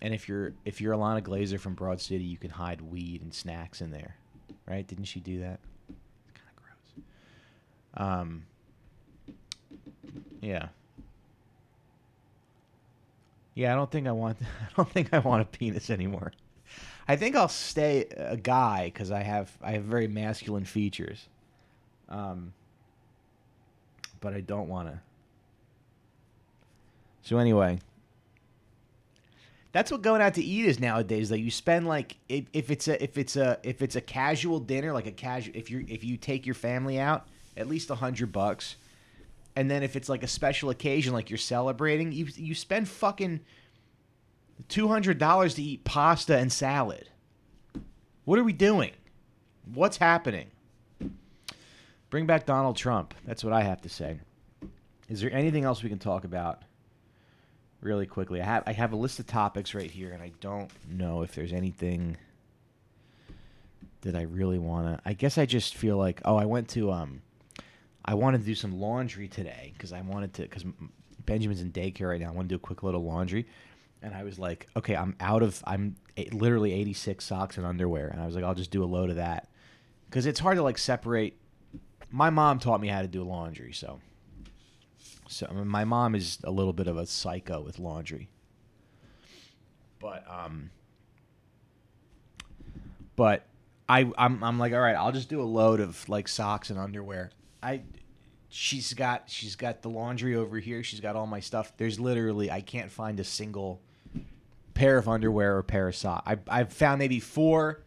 And 0.00 0.14
if 0.14 0.28
you're 0.28 0.52
if 0.64 0.80
you're 0.80 0.94
Ilana 0.94 1.22
Glazer 1.22 1.58
from 1.58 1.74
Broad 1.74 2.00
City, 2.00 2.24
you 2.24 2.36
can 2.36 2.50
hide 2.50 2.80
weed 2.80 3.22
and 3.22 3.32
snacks 3.32 3.80
in 3.80 3.90
there, 3.90 4.16
right? 4.68 4.86
Didn't 4.86 5.04
she 5.04 5.20
do 5.20 5.40
that? 5.40 5.60
It's 5.88 6.32
kind 6.34 6.50
of 6.56 6.62
gross. 6.62 8.08
Um. 8.08 8.46
Yeah. 10.40 10.68
Yeah, 13.54 13.72
I 13.72 13.76
don't 13.76 13.90
think 13.90 14.06
I 14.06 14.12
want. 14.12 14.38
I 14.42 14.72
don't 14.76 14.90
think 14.90 15.12
I 15.12 15.18
want 15.18 15.42
a 15.42 15.44
penis 15.44 15.90
anymore. 15.90 16.32
I 17.06 17.16
think 17.16 17.36
I'll 17.36 17.48
stay 17.48 18.06
a 18.16 18.36
guy 18.36 18.86
because 18.86 19.10
I 19.10 19.22
have 19.22 19.50
I 19.62 19.72
have 19.72 19.84
very 19.84 20.08
masculine 20.08 20.64
features. 20.64 21.28
Um. 22.08 22.52
But 24.20 24.34
I 24.34 24.40
don't 24.40 24.68
want 24.68 24.88
to. 24.88 25.00
So 27.22 27.38
anyway, 27.38 27.78
that's 29.72 29.90
what 29.90 30.02
going 30.02 30.20
out 30.20 30.34
to 30.34 30.42
eat 30.42 30.66
is 30.66 30.78
nowadays. 30.78 31.28
Though 31.28 31.36
you 31.36 31.50
spend 31.50 31.86
like 31.86 32.16
if, 32.28 32.44
if 32.52 32.70
it's 32.70 32.88
a 32.88 33.02
if 33.02 33.16
it's 33.16 33.36
a 33.36 33.58
if 33.62 33.80
it's 33.80 33.96
a 33.96 34.00
casual 34.00 34.60
dinner, 34.60 34.92
like 34.92 35.06
a 35.06 35.12
casual 35.12 35.54
if 35.56 35.70
you 35.70 35.84
if 35.88 36.04
you 36.04 36.16
take 36.16 36.44
your 36.44 36.54
family 36.54 36.98
out, 36.98 37.26
at 37.56 37.68
least 37.68 37.90
a 37.90 37.94
hundred 37.94 38.32
bucks. 38.32 38.76
And 39.54 39.70
then 39.70 39.82
if 39.82 39.96
it's 39.96 40.08
like 40.08 40.22
a 40.22 40.28
special 40.28 40.70
occasion, 40.70 41.12
like 41.12 41.30
you're 41.30 41.38
celebrating, 41.38 42.12
you 42.12 42.26
you 42.34 42.54
spend 42.54 42.88
fucking 42.88 43.40
two 44.68 44.88
hundred 44.88 45.18
dollars 45.18 45.54
to 45.54 45.62
eat 45.62 45.84
pasta 45.84 46.36
and 46.36 46.52
salad. 46.52 47.08
What 48.24 48.38
are 48.38 48.44
we 48.44 48.52
doing? 48.52 48.92
What's 49.72 49.96
happening? 49.96 50.50
Bring 52.10 52.26
back 52.26 52.46
Donald 52.46 52.76
Trump. 52.76 53.14
That's 53.24 53.42
what 53.42 53.52
I 53.52 53.62
have 53.62 53.80
to 53.82 53.88
say. 53.88 54.20
Is 55.08 55.20
there 55.20 55.32
anything 55.32 55.64
else 55.64 55.82
we 55.82 55.88
can 55.88 55.98
talk 55.98 56.24
about? 56.24 56.62
Really 57.82 58.06
quickly. 58.06 58.40
I 58.40 58.44
have 58.44 58.62
I 58.66 58.72
have 58.72 58.92
a 58.92 58.96
list 58.96 59.18
of 59.18 59.26
topics 59.26 59.74
right 59.74 59.90
here, 59.90 60.12
and 60.12 60.22
I 60.22 60.32
don't 60.40 60.70
know 60.88 61.22
if 61.22 61.34
there's 61.34 61.52
anything 61.52 62.16
that 64.02 64.16
I 64.16 64.22
really 64.22 64.58
want 64.58 64.86
to. 64.86 65.08
I 65.08 65.12
guess 65.12 65.36
I 65.36 65.46
just 65.46 65.76
feel 65.76 65.96
like 65.96 66.22
oh, 66.24 66.36
I 66.36 66.46
went 66.46 66.68
to 66.70 66.92
um, 66.92 67.22
I 68.04 68.14
wanted 68.14 68.38
to 68.38 68.46
do 68.46 68.54
some 68.54 68.80
laundry 68.80 69.28
today 69.28 69.72
because 69.74 69.92
I 69.92 70.00
wanted 70.00 70.34
to 70.34 70.42
because 70.42 70.64
Benjamin's 71.26 71.60
in 71.60 71.72
daycare 71.72 72.10
right 72.10 72.20
now. 72.20 72.28
I 72.28 72.32
want 72.32 72.48
to 72.48 72.52
do 72.52 72.56
a 72.56 72.60
quick 72.60 72.82
little 72.82 73.04
laundry, 73.04 73.46
and 74.00 74.14
I 74.14 74.22
was 74.22 74.38
like, 74.38 74.68
okay, 74.76 74.96
I'm 74.96 75.16
out 75.20 75.42
of 75.42 75.62
I'm 75.66 75.96
literally 76.32 76.72
86 76.72 77.24
socks 77.24 77.56
and 77.58 77.66
underwear, 77.66 78.08
and 78.08 78.20
I 78.20 78.26
was 78.26 78.34
like, 78.34 78.44
I'll 78.44 78.54
just 78.54 78.70
do 78.70 78.82
a 78.82 78.86
load 78.86 79.10
of 79.10 79.16
that 79.16 79.48
because 80.08 80.26
it's 80.26 80.40
hard 80.40 80.56
to 80.56 80.62
like 80.62 80.78
separate. 80.78 81.36
My 82.10 82.30
mom 82.30 82.58
taught 82.58 82.80
me 82.80 82.88
how 82.88 83.02
to 83.02 83.08
do 83.08 83.22
laundry, 83.24 83.72
so 83.72 84.00
so 85.32 85.46
I 85.50 85.54
mean, 85.54 85.68
my 85.68 85.84
mom 85.84 86.14
is 86.14 86.38
a 86.44 86.50
little 86.50 86.72
bit 86.72 86.86
of 86.86 86.96
a 86.96 87.06
psycho 87.06 87.60
with 87.62 87.78
laundry. 87.78 88.28
But 89.98 90.24
um 90.28 90.70
but 93.16 93.46
I 93.88 94.10
I'm 94.18 94.42
I'm 94.42 94.58
like 94.58 94.72
all 94.72 94.80
right, 94.80 94.96
I'll 94.96 95.12
just 95.12 95.28
do 95.28 95.40
a 95.40 95.44
load 95.44 95.80
of 95.80 96.08
like 96.08 96.28
socks 96.28 96.70
and 96.70 96.78
underwear. 96.78 97.30
I 97.62 97.82
she's 98.48 98.92
got 98.94 99.24
she's 99.28 99.56
got 99.56 99.82
the 99.82 99.88
laundry 99.88 100.36
over 100.36 100.58
here. 100.58 100.82
She's 100.82 101.00
got 101.00 101.16
all 101.16 101.26
my 101.26 101.40
stuff. 101.40 101.72
There's 101.76 101.98
literally 101.98 102.50
I 102.50 102.60
can't 102.60 102.90
find 102.90 103.18
a 103.18 103.24
single 103.24 103.80
pair 104.74 104.98
of 104.98 105.08
underwear 105.08 105.56
or 105.56 105.62
pair 105.62 105.88
of 105.88 105.96
socks. 105.96 106.22
I 106.26 106.38
I've 106.48 106.72
found 106.72 106.98
maybe 106.98 107.20
four 107.20 107.82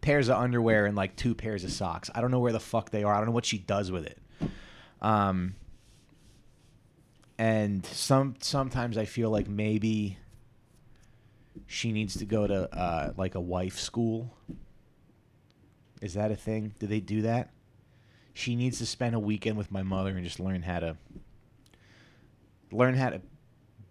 pairs 0.00 0.28
of 0.28 0.36
underwear 0.36 0.86
and 0.86 0.96
like 0.96 1.16
two 1.16 1.34
pairs 1.34 1.64
of 1.64 1.70
socks. 1.72 2.10
I 2.14 2.20
don't 2.20 2.30
know 2.30 2.40
where 2.40 2.52
the 2.52 2.60
fuck 2.60 2.90
they 2.90 3.04
are. 3.04 3.14
I 3.14 3.18
don't 3.18 3.26
know 3.26 3.32
what 3.32 3.46
she 3.46 3.58
does 3.58 3.90
with 3.90 4.06
it. 4.06 4.18
Um 5.00 5.54
and 7.38 7.86
some 7.86 8.34
sometimes 8.40 8.98
I 8.98 9.04
feel 9.04 9.30
like 9.30 9.48
maybe 9.48 10.18
she 11.66 11.92
needs 11.92 12.16
to 12.18 12.24
go 12.24 12.46
to 12.46 12.74
uh, 12.76 13.12
like 13.16 13.34
a 13.34 13.40
wife 13.40 13.78
school. 13.78 14.34
Is 16.02 16.14
that 16.14 16.30
a 16.30 16.36
thing? 16.36 16.74
Do 16.78 16.86
they 16.86 17.00
do 17.00 17.22
that? 17.22 17.50
She 18.34 18.54
needs 18.54 18.78
to 18.78 18.86
spend 18.86 19.14
a 19.14 19.18
weekend 19.18 19.56
with 19.56 19.70
my 19.70 19.82
mother 19.82 20.10
and 20.10 20.24
just 20.24 20.38
learn 20.38 20.62
how 20.62 20.80
to 20.80 20.96
learn 22.70 22.94
how 22.94 23.10
to 23.10 23.20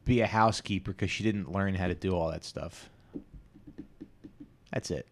be 0.06 0.22
a 0.22 0.28
housekeeper 0.28 0.92
because 0.92 1.12
she 1.12 1.24
didn't 1.24 1.52
learn 1.52 1.76
how 1.76 1.88
to 1.88 1.96
do 1.96 2.16
all 2.16 2.32
that 2.32 2.44
stuff. 2.44 2.90
That's 4.72 4.92
it. 4.92 5.08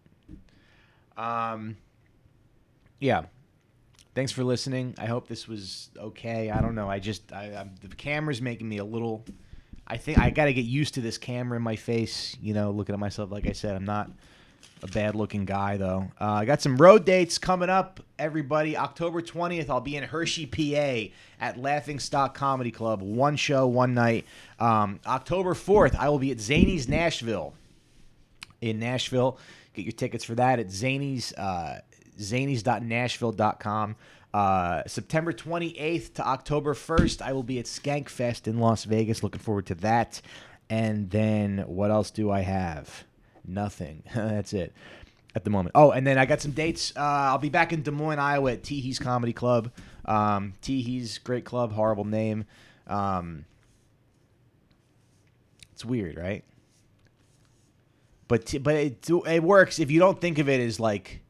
Um, 1.16 1.76
yeah. 3.00 3.24
Thanks 4.16 4.32
for 4.32 4.44
listening. 4.44 4.94
I 4.96 5.04
hope 5.04 5.28
this 5.28 5.46
was 5.46 5.90
okay. 5.98 6.50
I 6.50 6.62
don't 6.62 6.74
know. 6.74 6.88
I 6.88 6.98
just 6.98 7.34
I, 7.34 7.54
I'm, 7.54 7.74
the 7.86 7.94
camera's 7.94 8.40
making 8.40 8.66
me 8.66 8.78
a 8.78 8.84
little. 8.84 9.22
I 9.86 9.98
think 9.98 10.18
I 10.18 10.30
got 10.30 10.46
to 10.46 10.54
get 10.54 10.64
used 10.64 10.94
to 10.94 11.02
this 11.02 11.18
camera 11.18 11.58
in 11.58 11.62
my 11.62 11.76
face. 11.76 12.34
You 12.40 12.54
know, 12.54 12.70
looking 12.70 12.94
at 12.94 12.98
myself. 12.98 13.30
Like 13.30 13.46
I 13.46 13.52
said, 13.52 13.76
I'm 13.76 13.84
not 13.84 14.10
a 14.82 14.86
bad 14.86 15.16
looking 15.16 15.44
guy 15.44 15.76
though. 15.76 16.10
Uh, 16.18 16.30
I 16.32 16.44
got 16.46 16.62
some 16.62 16.78
road 16.78 17.04
dates 17.04 17.36
coming 17.36 17.68
up. 17.68 18.00
Everybody, 18.18 18.74
October 18.74 19.20
20th, 19.20 19.68
I'll 19.68 19.82
be 19.82 19.96
in 19.96 20.04
Hershey, 20.04 20.46
PA, 20.46 21.12
at 21.38 21.58
Laughing 21.58 21.98
Stock 21.98 22.34
Comedy 22.34 22.70
Club. 22.70 23.02
One 23.02 23.36
show, 23.36 23.66
one 23.66 23.92
night. 23.92 24.24
Um, 24.58 24.98
October 25.04 25.52
4th, 25.52 25.94
I 25.94 26.08
will 26.08 26.18
be 26.18 26.30
at 26.30 26.38
Zanies 26.38 26.88
Nashville. 26.88 27.52
In 28.62 28.78
Nashville, 28.78 29.38
get 29.74 29.84
your 29.84 29.92
tickets 29.92 30.24
for 30.24 30.34
that 30.36 30.58
at 30.58 30.68
Zanies. 30.68 31.34
Uh, 31.36 31.80
zanies.nashville.com. 32.18 33.96
Uh, 34.34 34.82
September 34.86 35.32
28th 35.32 36.14
to 36.14 36.26
October 36.26 36.74
1st, 36.74 37.22
I 37.22 37.32
will 37.32 37.42
be 37.42 37.58
at 37.58 37.64
Skankfest 37.64 38.46
in 38.46 38.58
Las 38.58 38.84
Vegas. 38.84 39.22
Looking 39.22 39.40
forward 39.40 39.66
to 39.66 39.74
that. 39.76 40.20
And 40.68 41.10
then 41.10 41.64
what 41.66 41.90
else 41.90 42.10
do 42.10 42.30
I 42.30 42.40
have? 42.40 43.04
Nothing. 43.46 44.02
That's 44.14 44.52
it 44.52 44.74
at 45.36 45.44
the 45.44 45.50
moment. 45.50 45.72
Oh, 45.74 45.90
and 45.90 46.06
then 46.06 46.18
I 46.18 46.26
got 46.26 46.40
some 46.40 46.52
dates. 46.52 46.92
Uh, 46.96 47.00
I'll 47.00 47.38
be 47.38 47.50
back 47.50 47.72
in 47.72 47.82
Des 47.82 47.90
Moines, 47.90 48.18
Iowa 48.18 48.52
at 48.52 48.62
Teehee's 48.62 48.98
Comedy 48.98 49.34
Club. 49.34 49.70
Um, 50.06 50.54
Teehee's, 50.62 51.18
great 51.18 51.44
club, 51.44 51.72
horrible 51.72 52.04
name. 52.06 52.46
Um, 52.86 53.44
it's 55.72 55.84
weird, 55.84 56.16
right? 56.16 56.42
But 58.28 58.54
but 58.62 58.74
it 58.74 59.10
it 59.26 59.42
works 59.42 59.78
if 59.78 59.90
you 59.90 60.00
don't 60.00 60.20
think 60.20 60.38
of 60.38 60.48
it 60.48 60.60
as 60.60 60.80
like 60.80 61.20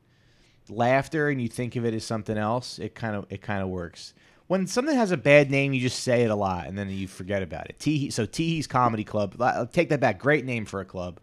laughter 0.69 1.29
and 1.29 1.41
you 1.41 1.49
think 1.49 1.77
of 1.77 1.85
it 1.85 1.95
as 1.95 2.05
something 2.05 2.37
else. 2.37 2.79
It 2.79 2.95
kind 2.95 3.17
of 3.17 3.27
it 3.31 3.43
kind 3.43 3.63
of 3.63 3.69
works. 3.69 4.15
When 4.47 4.67
something 4.67 4.95
has 4.95 5.11
a 5.11 5.17
bad 5.17 5.51
name, 5.51 5.73
you 5.73 5.81
just 5.81 6.05
say 6.05 6.23
it 6.23 6.31
a 6.31 6.37
lot 6.37 6.67
and 6.67 6.79
then 6.79 6.89
you 6.89 7.09
forget 7.09 7.43
about 7.43 7.69
it. 7.69 7.79
Teehee, 7.79 8.13
so 8.13 8.27
Teehee's 8.27 8.67
Comedy 8.69 9.03
Club. 9.03 9.41
I'll 9.41 9.67
take 9.67 9.89
that 9.89 9.99
back. 9.99 10.21
Great 10.21 10.45
name 10.45 10.65
for 10.65 10.81
a 10.81 10.85
club. 10.85 11.21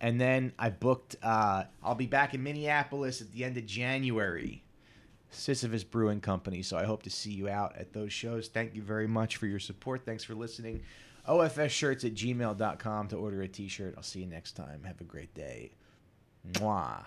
And 0.00 0.20
then 0.20 0.52
I 0.58 0.70
booked. 0.70 1.16
Uh, 1.22 1.64
I'll 1.82 1.94
be 1.94 2.06
back 2.06 2.34
in 2.34 2.42
Minneapolis 2.42 3.20
at 3.20 3.32
the 3.32 3.44
end 3.44 3.56
of 3.56 3.66
January. 3.66 4.62
Sisyphus 5.30 5.84
Brewing 5.84 6.20
Company. 6.20 6.62
So 6.62 6.76
I 6.76 6.84
hope 6.84 7.02
to 7.02 7.10
see 7.10 7.32
you 7.32 7.48
out 7.48 7.76
at 7.76 7.92
those 7.92 8.12
shows. 8.12 8.48
Thank 8.48 8.74
you 8.74 8.82
very 8.82 9.06
much 9.06 9.36
for 9.36 9.46
your 9.46 9.58
support. 9.58 10.04
Thanks 10.04 10.24
for 10.24 10.34
listening. 10.34 10.82
OFS 11.28 11.70
shirts 11.70 12.04
at 12.04 12.14
gmail.com 12.14 13.08
to 13.08 13.16
order 13.16 13.42
a 13.42 13.48
t 13.48 13.68
shirt. 13.68 13.94
I'll 13.96 14.02
see 14.02 14.20
you 14.20 14.26
next 14.26 14.52
time. 14.52 14.84
Have 14.84 15.00
a 15.00 15.04
great 15.04 15.34
day. 15.34 15.72
Mwah. 16.52 17.04